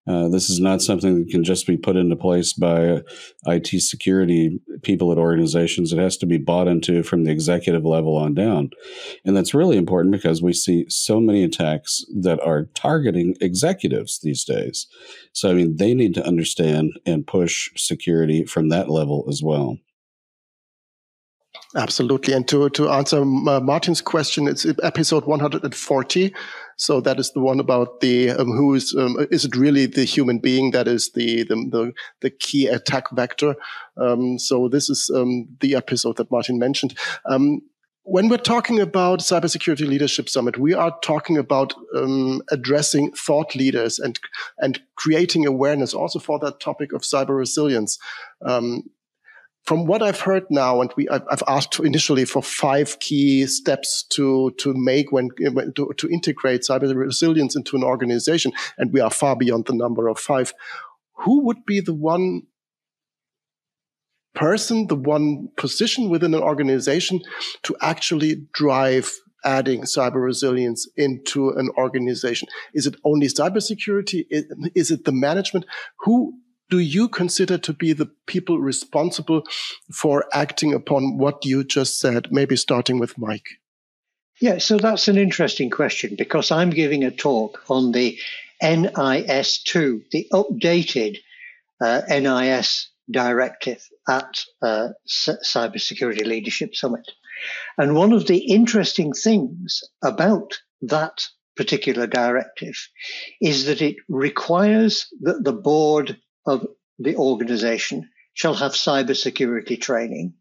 Uh, 0.08 0.28
this 0.28 0.50
is 0.50 0.60
not 0.60 0.82
something 0.82 1.20
that 1.20 1.30
can 1.30 1.44
just 1.44 1.68
be 1.68 1.78
put 1.78 1.96
into 1.96 2.16
place 2.16 2.54
by 2.54 3.02
IT 3.46 3.68
security 3.82 4.60
people 4.82 5.12
at 5.12 5.18
organizations. 5.18 5.94
It 5.94 6.00
has 6.00 6.18
to 6.18 6.26
be 6.26 6.38
bought 6.38 6.68
into 6.68 7.04
from 7.04 7.24
the 7.24 7.32
executive 7.32 7.86
level 7.86 8.18
on 8.18 8.34
down. 8.34 8.72
And 9.24 9.38
that's 9.38 9.54
really 9.54 9.78
important 9.78 10.12
because 10.12 10.42
we 10.42 10.54
see 10.54 10.86
so 10.90 11.20
many 11.20 11.44
attacks 11.44 12.04
that 12.20 12.40
are 12.42 12.66
targeting 12.74 13.36
executives 13.42 14.20
these 14.24 14.44
days. 14.44 14.88
So, 15.34 15.52
I 15.52 15.54
mean, 15.54 15.78
they 15.78 15.94
need 15.94 16.16
to 16.16 16.26
understand 16.26 16.94
and 17.06 17.28
push 17.28 17.70
security 17.76 18.44
from 18.46 18.70
that 18.70 18.90
level 18.90 19.26
as 19.30 19.42
well. 19.44 19.78
Absolutely. 21.76 22.34
And 22.34 22.48
to, 22.50 22.70
to 22.72 22.90
answer 22.90 23.22
uh, 23.22 23.60
Martin's 23.62 24.02
question, 24.02 24.48
it's 24.48 24.66
episode 24.84 25.26
140. 25.26 26.34
So 26.76 27.00
that 27.00 27.20
is 27.20 27.32
the 27.32 27.40
one 27.40 27.60
about 27.60 28.02
the 28.02 28.32
um, 28.32 28.48
who 28.48 28.74
is 28.74 28.96
um, 28.98 29.16
is 29.30 29.46
it 29.46 29.56
really 29.56 29.86
the 29.86 30.04
human 30.04 30.40
being 30.40 30.72
that 30.72 30.88
is 30.88 31.12
the 31.12 31.44
the 31.44 31.56
the, 31.56 31.94
the 32.22 32.30
key 32.32 32.68
attack 32.68 33.12
vector? 33.12 33.56
Um, 33.98 34.40
so 34.40 34.68
this 34.68 34.90
is 34.90 35.10
um, 35.14 35.48
the 35.60 35.76
episode 35.76 36.18
that 36.18 36.32
Martin 36.32 36.58
mentioned. 36.58 36.98
Um, 37.30 37.62
when 38.04 38.30
we're 38.30 38.38
talking 38.38 38.80
about 38.80 39.20
cybersecurity 39.20 39.88
leadership 39.88 40.28
summit, 40.28 40.58
we 40.58 40.74
are 40.74 40.98
talking 41.04 41.38
about 41.38 41.74
um, 41.96 42.42
addressing 42.50 43.12
thought 43.12 43.56
leaders 43.56 44.00
and 44.00 44.20
and 44.58 44.82
creating 44.96 45.46
awareness 45.46 45.94
also 45.94 46.20
for 46.20 46.40
that 46.40 46.60
topic 46.60 46.94
of 46.94 47.04
cyber 47.04 47.38
resilience. 47.38 48.00
From 49.64 49.86
what 49.86 50.02
I've 50.02 50.20
heard 50.20 50.46
now, 50.50 50.82
and 50.82 50.92
we, 50.98 51.08
I've 51.08 51.44
asked 51.48 51.80
initially 51.80 52.26
for 52.26 52.42
five 52.42 53.00
key 53.00 53.46
steps 53.46 54.04
to 54.10 54.52
to 54.58 54.74
make 54.74 55.12
when 55.12 55.30
to, 55.76 55.94
to 55.98 56.10
integrate 56.10 56.62
cyber 56.62 56.94
resilience 56.96 57.56
into 57.56 57.78
an 57.78 57.84
organization, 57.84 58.54
and 58.78 58.92
we 58.92 59.00
are 59.00 59.12
far 59.12 59.36
beyond 59.36 59.68
the 59.68 59.76
number 59.76 60.08
of 60.08 60.20
five. 60.20 60.54
Who 61.14 61.46
would 61.46 61.64
be 61.66 61.80
the 61.80 61.94
one 61.94 62.44
person, 64.34 64.88
the 64.88 64.96
one 64.96 65.50
position 65.58 66.10
within 66.10 66.34
an 66.34 66.42
organization 66.42 67.22
to 67.64 67.76
actually 67.82 68.48
drive 68.54 69.12
adding 69.44 69.84
cyber 69.84 70.24
resilience 70.24 70.88
into 70.98 71.50
an 71.52 71.70
organization? 71.78 72.48
Is 72.74 72.88
it 72.88 72.96
only 73.04 73.28
cybersecurity? 73.28 74.26
Is 74.76 74.90
it 74.90 75.06
the 75.06 75.12
management? 75.12 75.66
Who 76.00 76.34
do 76.72 76.80
you 76.80 77.10
consider 77.10 77.58
to 77.60 77.74
be 77.74 77.92
the 77.94 78.10
people 78.26 78.58
responsible 78.58 79.44
for 79.94 80.26
acting 80.34 80.74
upon 80.74 81.18
what 81.18 81.46
you 81.46 81.64
just 81.66 82.00
said? 82.00 82.32
Maybe 82.32 82.56
starting 82.56 82.98
with 82.98 83.18
Mike. 83.18 83.60
Yeah, 84.40 84.58
so 84.58 84.78
that's 84.78 85.08
an 85.08 85.18
interesting 85.18 85.70
question 85.70 86.16
because 86.18 86.50
I'm 86.50 86.72
giving 86.72 87.04
a 87.04 87.12
talk 87.12 87.62
on 87.70 87.92
the 87.92 88.18
NIS2, 88.64 90.10
the 90.12 90.28
updated 90.34 91.18
uh, 91.80 92.02
NIS 92.10 92.90
directive 93.12 93.86
at 94.10 94.44
uh, 94.62 94.90
Cybersecurity 95.08 96.26
Leadership 96.26 96.74
Summit. 96.74 97.12
And 97.78 97.96
one 97.96 98.14
of 98.14 98.28
the 98.28 98.38
interesting 98.38 99.12
things 99.14 99.82
about 100.04 100.60
that 100.84 101.22
particular 101.58 102.08
directive 102.08 102.76
is 103.42 103.66
that 103.66 103.82
it 103.82 103.98
requires 104.08 105.08
that 105.22 105.44
the 105.44 105.54
board 105.54 106.18
of 106.46 106.68
the 107.00 107.16
organization 107.16 108.10
shall 108.34 108.54
have 108.54 108.74
cybersecurity 108.74 109.80
training. 109.80 110.34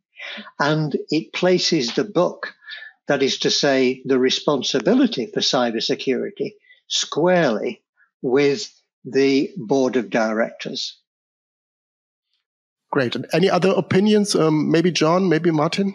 And 0.59 0.97
it 1.09 1.33
places 1.33 1.95
the 1.95 2.05
book, 2.05 2.55
that 3.09 3.23
is 3.23 3.39
to 3.41 3.51
say, 3.51 4.03
the 4.05 4.19
responsibility 4.19 5.27
for 5.27 5.41
cybersecurity, 5.41 6.53
squarely 6.87 7.83
with 8.23 8.71
the 9.05 9.51
board 9.57 9.97
of 9.97 10.11
directors. 10.11 10.99
Great. 12.91 13.15
And 13.15 13.27
any 13.33 13.49
other 13.49 13.71
opinions? 13.71 14.35
Um, 14.35 14.71
maybe 14.71 14.91
John, 14.91 15.29
maybe 15.29 15.51
Martin? 15.51 15.95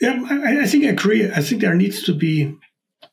Yeah, 0.00 0.22
I, 0.28 0.62
I, 0.62 0.66
think 0.66 0.84
I 0.84 0.88
agree. 0.88 1.30
I 1.30 1.40
think 1.40 1.60
there 1.60 1.74
needs 1.74 2.02
to 2.04 2.14
be 2.14 2.56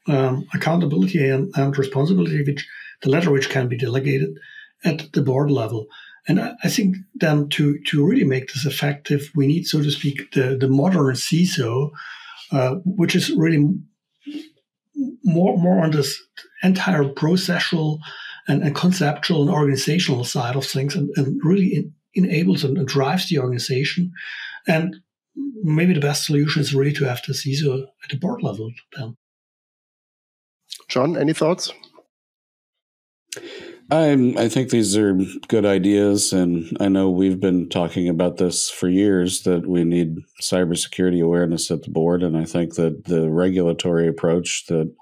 um, 0.08 0.48
accountability 0.54 1.28
and, 1.28 1.52
and 1.56 1.78
responsibility, 1.78 2.44
which 2.44 2.68
the 3.02 3.10
latter 3.10 3.32
which 3.32 3.50
can 3.50 3.68
be 3.68 3.78
delegated 3.78 4.38
at 4.84 5.12
the 5.14 5.22
board 5.22 5.52
level. 5.52 5.88
And 6.28 6.40
I, 6.40 6.68
think 6.68 6.98
then 7.16 7.50
to, 7.50 7.80
to 7.88 8.06
really 8.06 8.24
make 8.24 8.54
this 8.54 8.66
effective, 8.66 9.32
we 9.36 9.48
need, 9.48 9.66
so 9.66 9.82
to 9.82 9.90
speak, 9.90 10.32
the, 10.34 10.56
the 10.56 10.68
modern 10.68 11.16
CISO, 11.16 11.92
uh, 12.52 12.76
which 12.86 13.16
is 13.16 13.32
really 13.32 13.74
more, 15.24 15.58
more 15.58 15.84
on 15.84 15.92
this 15.92 16.22
entire 16.62 17.06
processual 17.06 17.98
and, 18.48 18.62
and 18.62 18.76
conceptual 18.76 19.42
and 19.42 19.50
organizational 19.50 20.24
side 20.24 20.56
of 20.56 20.66
things 20.66 20.96
and, 20.96 21.10
and 21.16 21.40
really 21.44 21.76
in, 21.76 21.94
enables 22.14 22.64
and, 22.64 22.86
drives 22.88 23.30
the 23.30 23.40
organization. 23.40 24.12
And 24.68 24.98
maybe 25.64 25.94
the 25.94 26.00
best 26.00 26.26
solution 26.26 26.62
is 26.62 26.76
really 26.76 26.94
to 26.94 27.06
have 27.06 27.22
the 27.26 27.34
CISO 27.34 27.88
at 28.04 28.10
the 28.10 28.18
board 28.18 28.44
level 28.44 28.72
then. 28.96 29.18
John, 30.88 31.18
any 31.18 31.34
thoughts? 31.34 31.72
I 33.92 34.34
I 34.38 34.48
think 34.48 34.70
these 34.70 34.96
are 34.96 35.20
good 35.50 35.66
ideas, 35.66 36.32
and 36.32 36.78
I 36.80 36.88
know 36.88 37.10
we've 37.10 37.40
been 37.42 37.68
talking 37.68 38.08
about 38.08 38.38
this 38.38 38.70
for 38.70 38.88
years 38.88 39.42
that 39.44 39.68
we 39.68 39.84
need 39.84 40.16
cybersecurity 40.42 41.22
awareness 41.22 41.70
at 41.70 41.84
the 41.84 41.92
board, 41.92 42.24
and 42.24 42.38
I 42.38 42.46
think 42.46 42.76
that 42.76 43.04
the 43.06 43.30
regulatory 43.30 44.08
approach 44.08 44.66
that 44.68 44.94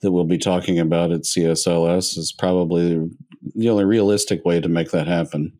that 0.00 0.12
we'll 0.12 0.24
be 0.24 0.38
talking 0.38 0.78
about 0.78 1.12
at 1.12 1.22
CSLS 1.22 2.16
is 2.18 2.32
probably 2.32 3.08
the 3.54 3.68
only 3.68 3.84
realistic 3.84 4.44
way 4.44 4.60
to 4.60 4.68
make 4.68 4.90
that 4.92 5.06
happen. 5.06 5.52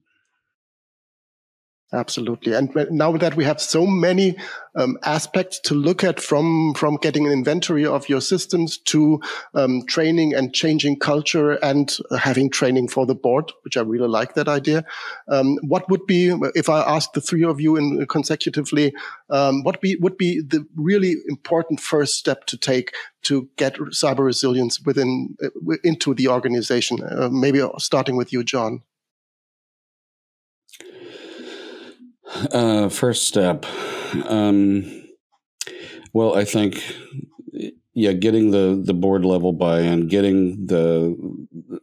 Absolutely. 1.95 2.55
And 2.55 2.75
now 2.91 3.13
that 3.19 3.37
we 3.37 3.45
have 3.45 3.61
so 3.61 3.87
many 3.87 4.37
um, 4.75 4.97
aspects 5.03 5.61
to 5.61 5.75
look 5.75 6.03
at 6.03 6.21
from, 6.21 6.73
from 6.75 6.97
getting 6.97 7.27
an 7.27 7.33
inventory 7.33 7.85
of 7.85 8.09
your 8.09 8.23
systems 8.23 8.79
to 8.79 9.21
um, 9.53 9.83
training 9.87 10.33
and 10.33 10.55
changing 10.55 10.99
culture 10.99 11.53
and 11.63 11.95
having 12.19 12.49
training 12.49 12.89
for 12.89 13.05
the 13.05 13.15
board, 13.15 13.53
which 13.65 13.77
I 13.77 13.83
really 13.83 14.09
like 14.09 14.33
that 14.35 14.49
idea. 14.49 14.87
Um, 15.29 15.59
what 15.63 15.91
would 15.91 16.07
be, 16.07 16.35
if 16.55 16.71
I 16.71 16.81
ask 16.81 17.13
the 17.13 17.21
three 17.21 17.45
of 17.45 17.61
you 17.61 17.77
in 17.77 18.07
consecutively, 18.07 18.95
um, 19.29 19.63
what 19.63 19.83
be, 19.83 19.97
would 19.97 20.17
be 20.17 20.41
the 20.41 20.67
really 20.75 21.17
important 21.29 21.79
first 21.79 22.15
step 22.15 22.47
to 22.47 22.57
take 22.57 22.95
to 23.25 23.51
get 23.57 23.75
cyber 23.75 24.25
resilience 24.25 24.81
within, 24.81 25.37
uh, 25.45 25.77
into 25.85 26.15
the 26.15 26.29
organization? 26.29 27.03
Uh, 27.03 27.29
maybe 27.29 27.63
starting 27.77 28.17
with 28.17 28.33
you, 28.33 28.43
John. 28.43 28.83
Uh, 32.35 32.89
first 32.89 33.27
step. 33.27 33.67
Um, 34.27 35.05
well, 36.13 36.35
I 36.35 36.45
think, 36.45 36.83
yeah, 37.95 38.13
getting 38.13 38.51
the, 38.51 38.81
the 38.83 38.95
board 38.95 39.25
level 39.25 39.53
buy-in, 39.53 40.09
getting 40.09 40.67
the 40.67 41.17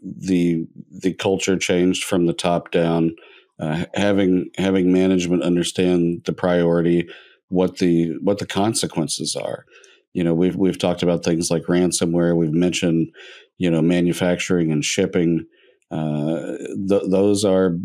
the 0.01 0.67
the 0.89 1.13
culture 1.13 1.57
changed 1.57 2.03
from 2.03 2.25
the 2.25 2.33
top 2.33 2.71
down, 2.71 3.15
uh, 3.59 3.85
having 3.93 4.49
having 4.57 4.91
management 4.91 5.43
understand 5.43 6.23
the 6.25 6.33
priority, 6.33 7.07
what 7.47 7.77
the 7.77 8.15
what 8.21 8.39
the 8.39 8.47
consequences 8.47 9.35
are. 9.35 9.65
You 10.13 10.23
know, 10.23 10.33
we've 10.33 10.55
we've 10.55 10.79
talked 10.79 11.03
about 11.03 11.23
things 11.23 11.51
like 11.51 11.63
ransomware. 11.63 12.35
We've 12.35 12.51
mentioned, 12.51 13.09
you 13.57 13.69
know, 13.69 13.81
manufacturing 13.81 14.71
and 14.71 14.83
shipping. 14.83 15.45
Uh, 15.91 16.57
th- 16.87 17.09
those 17.09 17.43
are 17.43 17.77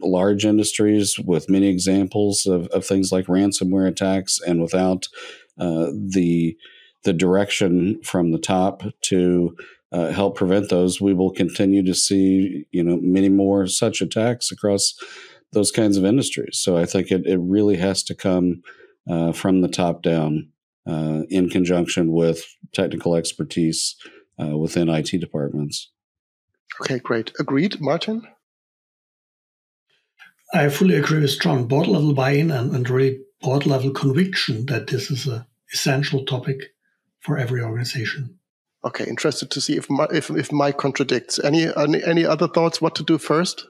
large 0.00 0.44
industries 0.44 1.18
with 1.18 1.50
many 1.50 1.68
examples 1.68 2.46
of, 2.46 2.66
of 2.68 2.84
things 2.84 3.12
like 3.12 3.26
ransomware 3.26 3.88
attacks, 3.88 4.40
and 4.40 4.62
without 4.62 5.06
uh, 5.58 5.88
the 5.92 6.56
the 7.04 7.12
direction 7.12 8.02
from 8.02 8.32
the 8.32 8.38
top 8.38 8.82
to 9.00 9.56
uh, 9.92 10.08
help 10.08 10.36
prevent 10.36 10.70
those, 10.70 11.00
we 11.00 11.14
will 11.14 11.30
continue 11.30 11.84
to 11.84 11.94
see 11.94 12.66
you 12.70 12.82
know 12.82 12.98
many 13.02 13.28
more 13.28 13.66
such 13.66 14.00
attacks 14.00 14.50
across 14.50 14.94
those 15.52 15.70
kinds 15.70 15.96
of 15.96 16.04
industries. 16.04 16.58
So 16.58 16.76
I 16.76 16.86
think 16.86 17.10
it, 17.10 17.26
it 17.26 17.38
really 17.38 17.76
has 17.76 18.02
to 18.04 18.14
come 18.14 18.62
uh, 19.08 19.32
from 19.32 19.60
the 19.60 19.68
top 19.68 20.02
down 20.02 20.48
uh, 20.86 21.22
in 21.28 21.48
conjunction 21.48 22.12
with 22.12 22.44
technical 22.72 23.14
expertise 23.14 23.96
within 24.38 24.90
IT 24.90 25.18
departments. 25.18 25.90
Okay, 26.80 26.98
great. 26.98 27.32
Agreed, 27.38 27.80
Martin? 27.80 28.26
I 30.52 30.68
fully 30.68 30.94
agree 30.94 31.20
with 31.20 31.40
John. 31.40 31.66
Board 31.66 31.86
level 31.86 32.14
buy 32.14 32.32
in 32.32 32.50
and, 32.50 32.74
and 32.74 32.88
really 32.88 33.20
board 33.40 33.66
level 33.66 33.90
conviction 33.90 34.66
that 34.66 34.86
this 34.86 35.10
is 35.10 35.26
an 35.26 35.44
essential 35.72 36.24
topic 36.24 36.74
for 37.20 37.38
every 37.38 37.62
organization. 37.62 38.38
Okay, 38.84 39.04
interested 39.04 39.50
to 39.50 39.60
see 39.60 39.76
if 39.76 39.90
my, 39.90 40.06
if, 40.12 40.30
if 40.30 40.52
Mike 40.52 40.78
contradicts. 40.78 41.38
Any, 41.42 41.66
any, 41.76 42.02
any 42.04 42.24
other 42.24 42.46
thoughts 42.46 42.80
what 42.80 42.94
to 42.96 43.02
do 43.02 43.18
first? 43.18 43.66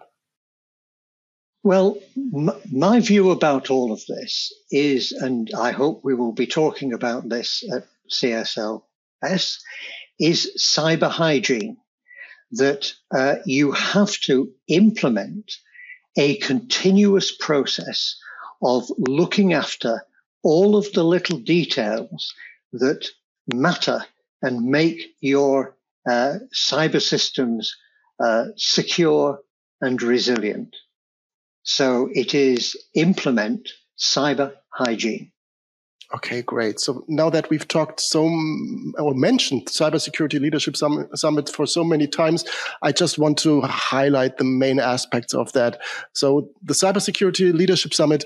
Well, 1.63 1.99
m- 2.17 2.51
my 2.71 3.01
view 3.01 3.31
about 3.31 3.71
all 3.71 3.93
of 3.93 4.05
this 4.07 4.53
is, 4.71 5.13
and 5.13 5.51
I 5.59 5.71
hope 5.71 6.03
we 6.05 6.15
will 6.15 6.33
be 6.33 6.47
talking 6.47 6.93
about 6.93 7.29
this 7.29 7.65
at 7.75 7.87
CSLS, 8.13 9.59
is 10.21 10.53
cyber 10.59 11.11
hygiene 11.11 11.79
that 12.53 12.93
uh, 13.15 13.37
you 13.45 13.73
have 13.73 14.13
to 14.21 14.53
implement 14.69 15.53
a 16.17 16.37
continuous 16.39 17.35
process 17.37 18.17
of 18.63 18.91
looking 18.99 19.53
after 19.53 20.03
all 20.43 20.77
of 20.77 20.93
the 20.93 21.05
little 21.05 21.39
details 21.39 22.33
that 22.73 23.07
matter 23.53 24.05
and 24.43 24.65
make 24.65 25.15
your 25.21 25.77
uh, 26.09 26.37
cyber 26.55 27.03
systems 27.03 27.77
uh, 28.21 28.47
secure 28.57 29.41
and 29.81 30.01
resilient. 30.03 30.75
So 31.63 32.09
it 32.13 32.35
is 32.35 32.77
implement 32.95 33.69
cyber 33.99 34.55
hygiene. 34.69 35.33
Okay, 36.15 36.41
great. 36.43 36.79
So 36.79 37.05
now 37.09 37.31
that 37.31 37.51
we've 37.51 37.67
talked 37.67 38.01
so 38.01 38.23
or 38.99 39.15
mentioned 39.15 39.67
cybersecurity 39.67 40.41
leadership 40.41 40.77
summit 40.77 41.49
for 41.49 41.67
so 41.67 41.83
many 41.83 42.07
times, 42.07 42.45
I 42.81 42.93
just 42.93 43.19
want 43.19 43.39
to 43.39 43.63
highlight 43.63 44.37
the 44.37 44.45
main 44.45 44.79
aspects 44.79 45.35
of 45.35 45.53
that. 45.55 45.81
So 46.13 46.49
the 46.63 46.75
cybersecurity 46.75 47.53
leadership 47.53 47.93
summit 47.93 48.25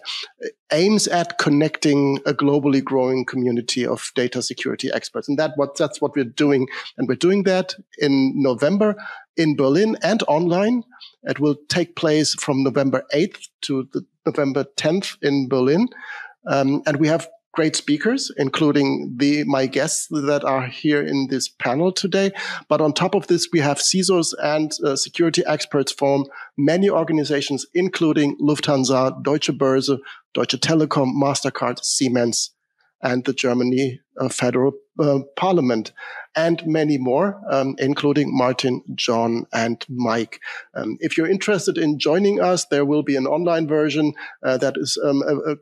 aims 0.71 1.09
at 1.09 1.38
connecting 1.38 2.19
a 2.27 2.35
globally 2.35 2.85
growing 2.85 3.25
community 3.25 3.87
of 3.87 4.12
data 4.14 4.43
security 4.43 4.90
experts, 4.93 5.27
and 5.29 5.38
that 5.38 5.53
what 5.57 5.77
that's 5.77 6.03
what 6.03 6.14
we're 6.14 6.25
doing, 6.25 6.69
and 6.99 7.09
we're 7.09 7.14
doing 7.14 7.45
that 7.45 7.75
in 7.99 8.33
November 8.37 8.95
in 9.38 9.57
Berlin 9.57 9.97
and 10.03 10.23
online. 10.25 10.85
It 11.23 11.40
will 11.40 11.57
take 11.69 11.97
place 11.97 12.35
from 12.35 12.62
November 12.62 13.05
8th 13.14 13.49
to 13.62 13.88
November 14.27 14.64
10th 14.77 15.16
in 15.23 15.49
Berlin. 15.49 15.88
Um, 16.47 16.83
and 16.87 16.97
we 16.99 17.09
have 17.09 17.29
great 17.53 17.77
speakers, 17.77 18.31
including 18.37 19.15
the 19.17 19.45
my 19.45 19.67
guests 19.67 20.07
that 20.11 20.45
are 20.45 20.67
here 20.67 21.03
in 21.03 21.29
this 21.29 21.49
panel 21.49 21.93
today. 21.93 22.33
But 22.69 22.81
on 22.81 22.93
top 22.93 23.15
of 23.15 23.27
this, 23.27 23.49
we 23.53 23.61
have 23.61 23.79
CISOs 23.79 24.35
and 24.43 24.73
uh, 24.85 24.97
security 24.97 25.43
experts 25.47 25.93
from 25.93 26.27
many 26.57 26.89
organizations, 26.89 27.67
including 27.75 28.37
Lufthansa, 28.39 29.23
Deutsche 29.23 29.51
Börse, 29.51 29.99
Deutsche 30.35 30.61
Telekom, 30.61 31.13
Mastercard, 31.15 31.83
Siemens, 31.85 32.51
and 33.03 33.25
the 33.25 33.33
Germany 33.33 34.01
uh, 34.21 34.29
Federal 34.29 34.73
uh, 34.99 35.21
Parliament, 35.37 35.93
and 36.37 36.65
many 36.67 36.99
more, 36.99 37.41
um, 37.51 37.75
including 37.79 38.37
Martin, 38.37 38.83
John, 38.95 39.47
and 39.53 39.85
Mike. 39.89 40.41
Um, 40.75 40.97
if 41.01 41.17
you're 41.17 41.31
interested 41.31 41.79
in 41.79 41.99
joining 41.99 42.41
us, 42.41 42.67
there 42.67 42.85
will 42.85 43.03
be 43.03 43.17
an 43.17 43.27
online 43.27 43.67
version 43.67 44.13
uh, 44.45 44.59
that 44.59 44.77
is 44.77 44.99
um, 45.03 45.23
uh, 45.23 45.55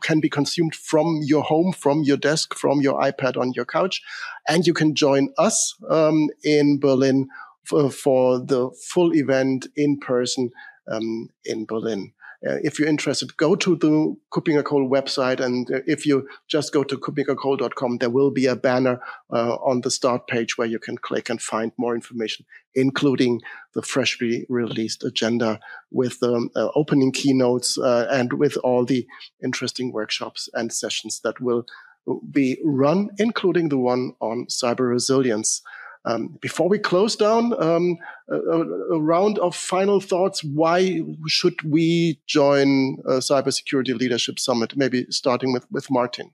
can 0.00 0.20
be 0.20 0.30
consumed 0.30 0.74
from 0.74 1.20
your 1.22 1.42
home, 1.42 1.72
from 1.72 2.02
your 2.02 2.16
desk, 2.16 2.54
from 2.54 2.80
your 2.80 3.00
iPad 3.00 3.36
on 3.36 3.52
your 3.54 3.66
couch, 3.66 4.00
and 4.48 4.66
you 4.66 4.72
can 4.72 4.94
join 4.94 5.28
us 5.36 5.74
um, 5.90 6.28
in 6.42 6.78
Berlin 6.78 7.28
for, 7.64 7.90
for, 7.90 8.38
the 8.38 8.70
full 8.90 9.14
event 9.14 9.66
in 9.74 9.98
person 9.98 10.50
um, 10.90 11.28
in 11.44 11.64
Berlin. 11.64 12.12
Uh, 12.46 12.56
if 12.62 12.78
you're 12.78 12.88
interested, 12.88 13.36
go 13.36 13.54
to 13.54 13.76
the 13.76 14.14
KuppingerCole 14.32 14.90
website. 14.90 15.40
And 15.40 15.70
uh, 15.70 15.80
if 15.86 16.04
you 16.04 16.28
just 16.46 16.72
go 16.72 16.84
to 16.84 16.96
kuppingercole.com, 16.96 17.98
there 17.98 18.10
will 18.10 18.30
be 18.30 18.46
a 18.46 18.56
banner 18.56 19.00
uh, 19.32 19.54
on 19.56 19.80
the 19.80 19.90
start 19.90 20.26
page 20.26 20.58
where 20.58 20.68
you 20.68 20.78
can 20.78 20.98
click 20.98 21.30
and 21.30 21.40
find 21.40 21.72
more 21.78 21.94
information, 21.94 22.44
including 22.74 23.40
the 23.74 23.82
freshly 23.82 24.46
released 24.48 25.04
agenda 25.04 25.58
with 25.90 26.20
the 26.20 26.34
um, 26.34 26.50
uh, 26.54 26.68
opening 26.74 27.12
keynotes 27.12 27.78
uh, 27.78 28.06
and 28.10 28.34
with 28.34 28.56
all 28.62 28.84
the 28.84 29.06
interesting 29.42 29.92
workshops 29.92 30.48
and 30.52 30.72
sessions 30.72 31.20
that 31.24 31.40
will 31.40 31.64
be 32.30 32.58
run, 32.62 33.08
including 33.18 33.70
the 33.70 33.78
one 33.78 34.12
on 34.20 34.46
cyber 34.50 34.90
resilience. 34.90 35.62
Um, 36.06 36.38
before 36.40 36.68
we 36.68 36.78
close 36.78 37.16
down, 37.16 37.54
um, 37.62 37.96
a, 38.28 38.36
a, 38.36 39.00
round 39.00 39.38
of 39.38 39.56
final 39.56 40.00
thoughts. 40.00 40.44
Why 40.44 41.00
should 41.26 41.62
we 41.62 42.20
join 42.26 42.98
a 43.06 43.20
Cybersecurity 43.20 43.98
Leadership 43.98 44.38
Summit? 44.38 44.76
Maybe 44.76 45.06
starting 45.08 45.52
with, 45.52 45.66
with 45.70 45.90
Martin. 45.90 46.30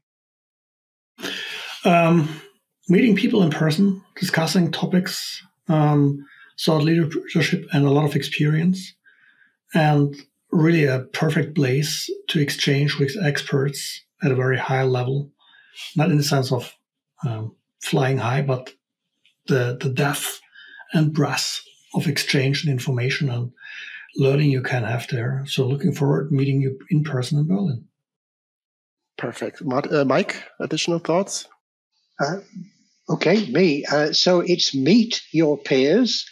Um, 1.84 2.40
meeting 2.88 3.14
people 3.14 3.44
in 3.44 3.50
person, 3.50 4.02
discussing 4.18 4.72
topics, 4.72 5.40
um, 5.68 6.26
thought 6.60 6.82
leadership, 6.82 7.66
and 7.72 7.86
a 7.86 7.90
lot 7.90 8.04
of 8.04 8.16
experience, 8.16 8.94
and 9.72 10.16
really 10.50 10.84
a 10.84 11.00
perfect 11.12 11.54
place 11.54 12.10
to 12.28 12.40
exchange 12.40 12.98
with 12.98 13.16
experts 13.22 14.04
at 14.22 14.32
a 14.32 14.34
very 14.34 14.58
high 14.58 14.82
level, 14.82 15.30
not 15.96 16.10
in 16.10 16.16
the 16.16 16.24
sense 16.24 16.50
of 16.50 16.74
um, 17.24 17.54
flying 17.80 18.18
high, 18.18 18.42
but 18.42 18.74
the, 19.46 19.78
the 19.80 19.90
depth 19.90 20.40
and 20.92 21.12
breadth 21.12 21.62
of 21.94 22.06
exchange 22.06 22.64
and 22.64 22.72
information 22.72 23.28
and 23.30 23.52
learning 24.16 24.50
you 24.50 24.62
can 24.62 24.84
have 24.84 25.06
there. 25.08 25.44
So 25.46 25.66
looking 25.66 25.92
forward 25.92 26.28
to 26.28 26.34
meeting 26.34 26.60
you 26.60 26.78
in 26.90 27.04
person 27.04 27.38
in 27.38 27.46
Berlin. 27.46 27.86
Perfect. 29.16 29.62
Uh, 29.62 30.04
Mike, 30.04 30.42
additional 30.60 30.98
thoughts? 30.98 31.46
Uh, 32.18 32.38
okay, 33.08 33.46
me. 33.50 33.84
Uh, 33.84 34.12
so 34.12 34.40
it's 34.40 34.74
meet 34.74 35.22
your 35.32 35.58
peers 35.58 36.26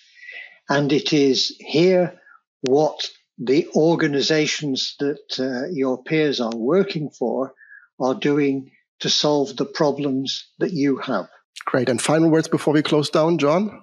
and 0.68 0.92
it 0.92 1.12
is 1.12 1.54
hear 1.60 2.18
what 2.62 3.08
the 3.38 3.68
organizations 3.74 4.96
that 4.98 5.38
uh, 5.38 5.68
your 5.72 6.02
peers 6.02 6.40
are 6.40 6.56
working 6.56 7.10
for 7.10 7.54
are 8.00 8.14
doing 8.14 8.70
to 9.00 9.08
solve 9.08 9.56
the 9.56 9.64
problems 9.64 10.48
that 10.58 10.72
you 10.72 10.96
have. 10.98 11.28
Great. 11.68 11.90
And 11.90 12.00
final 12.00 12.30
words 12.30 12.48
before 12.48 12.72
we 12.72 12.82
close 12.82 13.10
down, 13.10 13.36
John? 13.36 13.82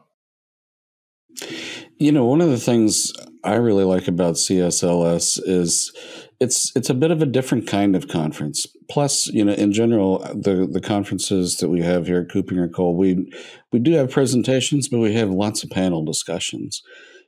You 1.99 2.11
know, 2.11 2.25
one 2.25 2.41
of 2.41 2.49
the 2.49 2.57
things 2.57 3.13
I 3.43 3.57
really 3.57 3.83
like 3.83 4.07
about 4.07 4.35
CSLS 4.35 5.39
is 5.45 5.95
it's 6.39 6.75
it's 6.75 6.89
a 6.89 6.95
bit 6.95 7.11
of 7.11 7.21
a 7.21 7.27
different 7.27 7.67
kind 7.67 7.95
of 7.95 8.07
conference. 8.07 8.65
Plus, 8.89 9.27
you 9.27 9.45
know, 9.45 9.53
in 9.53 9.71
general, 9.71 10.17
the 10.33 10.67
the 10.69 10.81
conferences 10.81 11.57
that 11.57 11.69
we 11.69 11.83
have 11.83 12.07
here 12.07 12.21
at 12.21 12.35
KuppingerCole, 12.35 12.95
we 12.95 13.31
we 13.71 13.77
do 13.77 13.91
have 13.91 14.09
presentations, 14.09 14.89
but 14.89 14.97
we 14.97 15.13
have 15.13 15.29
lots 15.29 15.63
of 15.63 15.69
panel 15.69 16.03
discussions. 16.03 16.81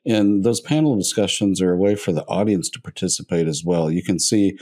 And 0.07 0.43
those 0.43 0.59
panel 0.59 0.95
discussions 0.95 1.61
are 1.61 1.73
a 1.73 1.77
way 1.77 1.93
for 1.93 2.11
the 2.11 2.25
audience 2.25 2.71
to 2.71 2.81
participate 2.81 3.47
as 3.47 3.61
well. 3.63 3.91
You 3.91 4.03
can 4.03 4.17
see 4.17 4.57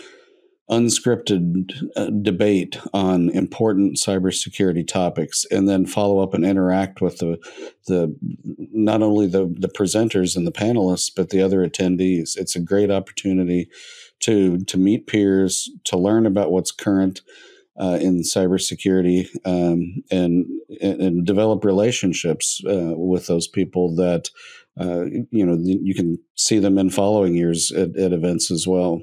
unscripted 0.70 1.72
uh, 1.96 2.10
debate 2.22 2.78
on 2.92 3.30
important 3.30 3.98
cybersecurity 3.98 4.88
topics 4.88 5.46
and 5.52 5.70
then 5.70 5.86
follow 5.86 6.20
up 6.20 6.34
and 6.34 6.44
interact 6.44 7.02
with 7.02 7.20
the 7.20 7.38
the 7.88 8.16
not 8.74 9.04
only 9.04 9.28
the 9.28 9.46
the 9.60 9.68
presenters 9.68 10.36
and 10.36 10.48
the 10.48 10.52
panelists 10.52 11.12
but 11.16 11.30
the 11.30 11.42
other 11.42 11.68
attendees. 11.68 12.36
It's 12.36 12.56
a 12.56 12.60
great 12.60 12.90
opportunity 12.90 13.70
to 14.22 14.58
to 14.60 14.78
meet 14.78 15.06
peers 15.06 15.70
to 15.84 15.98
learn 15.98 16.26
about 16.26 16.52
what's 16.52 16.72
current 16.72 17.22
uh, 17.80 17.98
in 18.02 18.22
cybersecurity 18.22 19.28
um, 19.46 20.02
and, 20.10 20.46
and 20.82 21.26
develop 21.26 21.66
relationships 21.66 22.62
uh, 22.66 22.94
with 22.96 23.28
those 23.28 23.48
people 23.48 23.94
that 23.96 24.30
uh, 24.80 25.06
you 25.30 25.46
know 25.46 25.58
you 25.62 25.94
can 25.94 26.18
see 26.36 26.58
them 26.58 26.78
in 26.78 26.90
following 26.90 27.36
years 27.36 27.72
at, 27.72 27.96
at 27.98 28.14
events 28.14 28.50
as 28.50 28.68
well 28.68 29.02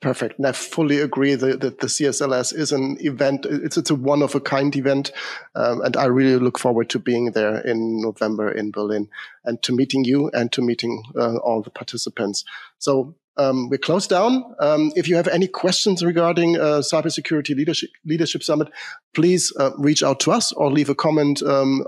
Perfect. 0.00 0.38
And 0.38 0.46
I 0.46 0.52
fully 0.52 0.98
agree 0.98 1.34
that, 1.34 1.60
that, 1.60 1.80
the 1.80 1.86
CSLS 1.86 2.54
is 2.54 2.72
an 2.72 2.96
event. 3.00 3.44
It's, 3.44 3.76
it's 3.76 3.90
a 3.90 3.94
one 3.94 4.22
of 4.22 4.34
a 4.34 4.40
kind 4.40 4.74
event. 4.74 5.12
Um, 5.54 5.82
and 5.82 5.94
I 5.94 6.06
really 6.06 6.38
look 6.38 6.58
forward 6.58 6.88
to 6.90 6.98
being 6.98 7.32
there 7.32 7.60
in 7.60 8.00
November 8.00 8.50
in 8.50 8.70
Berlin 8.70 9.08
and 9.44 9.62
to 9.62 9.74
meeting 9.74 10.04
you 10.04 10.30
and 10.32 10.50
to 10.52 10.62
meeting 10.62 11.02
uh, 11.16 11.36
all 11.36 11.60
the 11.60 11.68
participants. 11.68 12.44
So 12.78 13.14
um, 13.36 13.68
we're 13.68 13.76
closed 13.76 14.08
down. 14.08 14.54
Um, 14.58 14.90
if 14.96 15.06
you 15.06 15.16
have 15.16 15.28
any 15.28 15.46
questions 15.46 16.02
regarding 16.02 16.56
uh, 16.56 16.80
Cybersecurity 16.80 17.54
Leadership, 17.54 17.90
Leadership 18.06 18.42
Summit, 18.42 18.68
please 19.14 19.52
uh, 19.58 19.72
reach 19.76 20.02
out 20.02 20.20
to 20.20 20.32
us 20.32 20.50
or 20.52 20.70
leave 20.70 20.88
a 20.88 20.94
comment 20.94 21.42
um, 21.42 21.84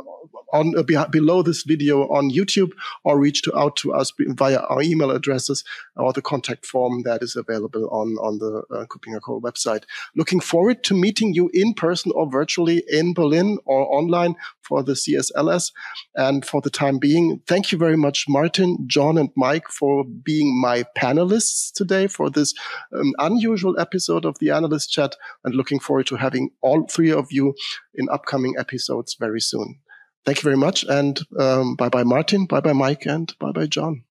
on 0.52 0.76
uh, 0.76 0.82
be- 0.82 0.96
below 1.10 1.42
this 1.42 1.62
video 1.62 2.02
on 2.08 2.30
YouTube 2.30 2.72
or 3.04 3.18
reach 3.18 3.42
to, 3.42 3.58
out 3.58 3.76
to 3.76 3.92
us 3.92 4.12
via 4.18 4.58
our 4.58 4.82
email 4.82 5.10
addresses 5.10 5.64
or 5.96 6.12
the 6.12 6.22
contact 6.22 6.66
form 6.66 7.02
that 7.02 7.22
is 7.22 7.36
available 7.36 7.88
on, 7.90 8.16
on 8.18 8.38
the 8.38 8.62
uh, 8.74 8.84
KuppingerCole 8.86 9.40
website. 9.40 9.84
Looking 10.14 10.40
forward 10.40 10.84
to 10.84 10.94
meeting 10.94 11.34
you 11.34 11.50
in 11.52 11.74
person 11.74 12.12
or 12.14 12.30
virtually 12.30 12.84
in 12.88 13.14
Berlin 13.14 13.58
or 13.64 13.86
online 13.92 14.36
for 14.62 14.82
the 14.82 14.92
CSLS. 14.92 15.72
And 16.14 16.44
for 16.44 16.60
the 16.60 16.70
time 16.70 16.98
being, 16.98 17.40
thank 17.46 17.72
you 17.72 17.78
very 17.78 17.96
much, 17.96 18.26
Martin, 18.28 18.78
John, 18.86 19.18
and 19.18 19.30
Mike 19.36 19.68
for 19.68 20.04
being 20.04 20.60
my 20.60 20.84
panelists 20.96 21.72
today 21.72 22.06
for 22.06 22.30
this 22.30 22.54
um, 22.96 23.12
unusual 23.18 23.78
episode 23.78 24.24
of 24.24 24.38
the 24.38 24.50
Analyst 24.50 24.90
Chat 24.90 25.16
and 25.44 25.54
looking 25.54 25.80
forward 25.80 26.06
to 26.06 26.16
having 26.16 26.50
all 26.60 26.86
three 26.86 27.10
of 27.10 27.28
you 27.30 27.54
in 27.94 28.08
upcoming 28.10 28.54
episodes 28.58 29.16
very 29.18 29.40
soon. 29.40 29.78
Thank 30.24 30.38
you 30.38 30.42
very 30.42 30.56
much. 30.56 30.84
And 30.84 31.18
um, 31.38 31.76
bye 31.76 31.88
bye, 31.88 32.04
Martin. 32.04 32.46
Bye 32.46 32.60
bye, 32.60 32.72
Mike. 32.72 33.06
And 33.06 33.32
bye 33.38 33.52
bye, 33.52 33.66
John. 33.66 34.04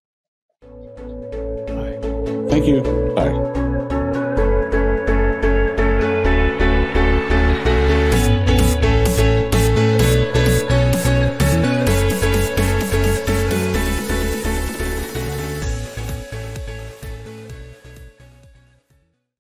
Bye. 0.62 2.00
Thank 2.50 2.68
you. 2.68 2.82
Bye. 3.16 3.70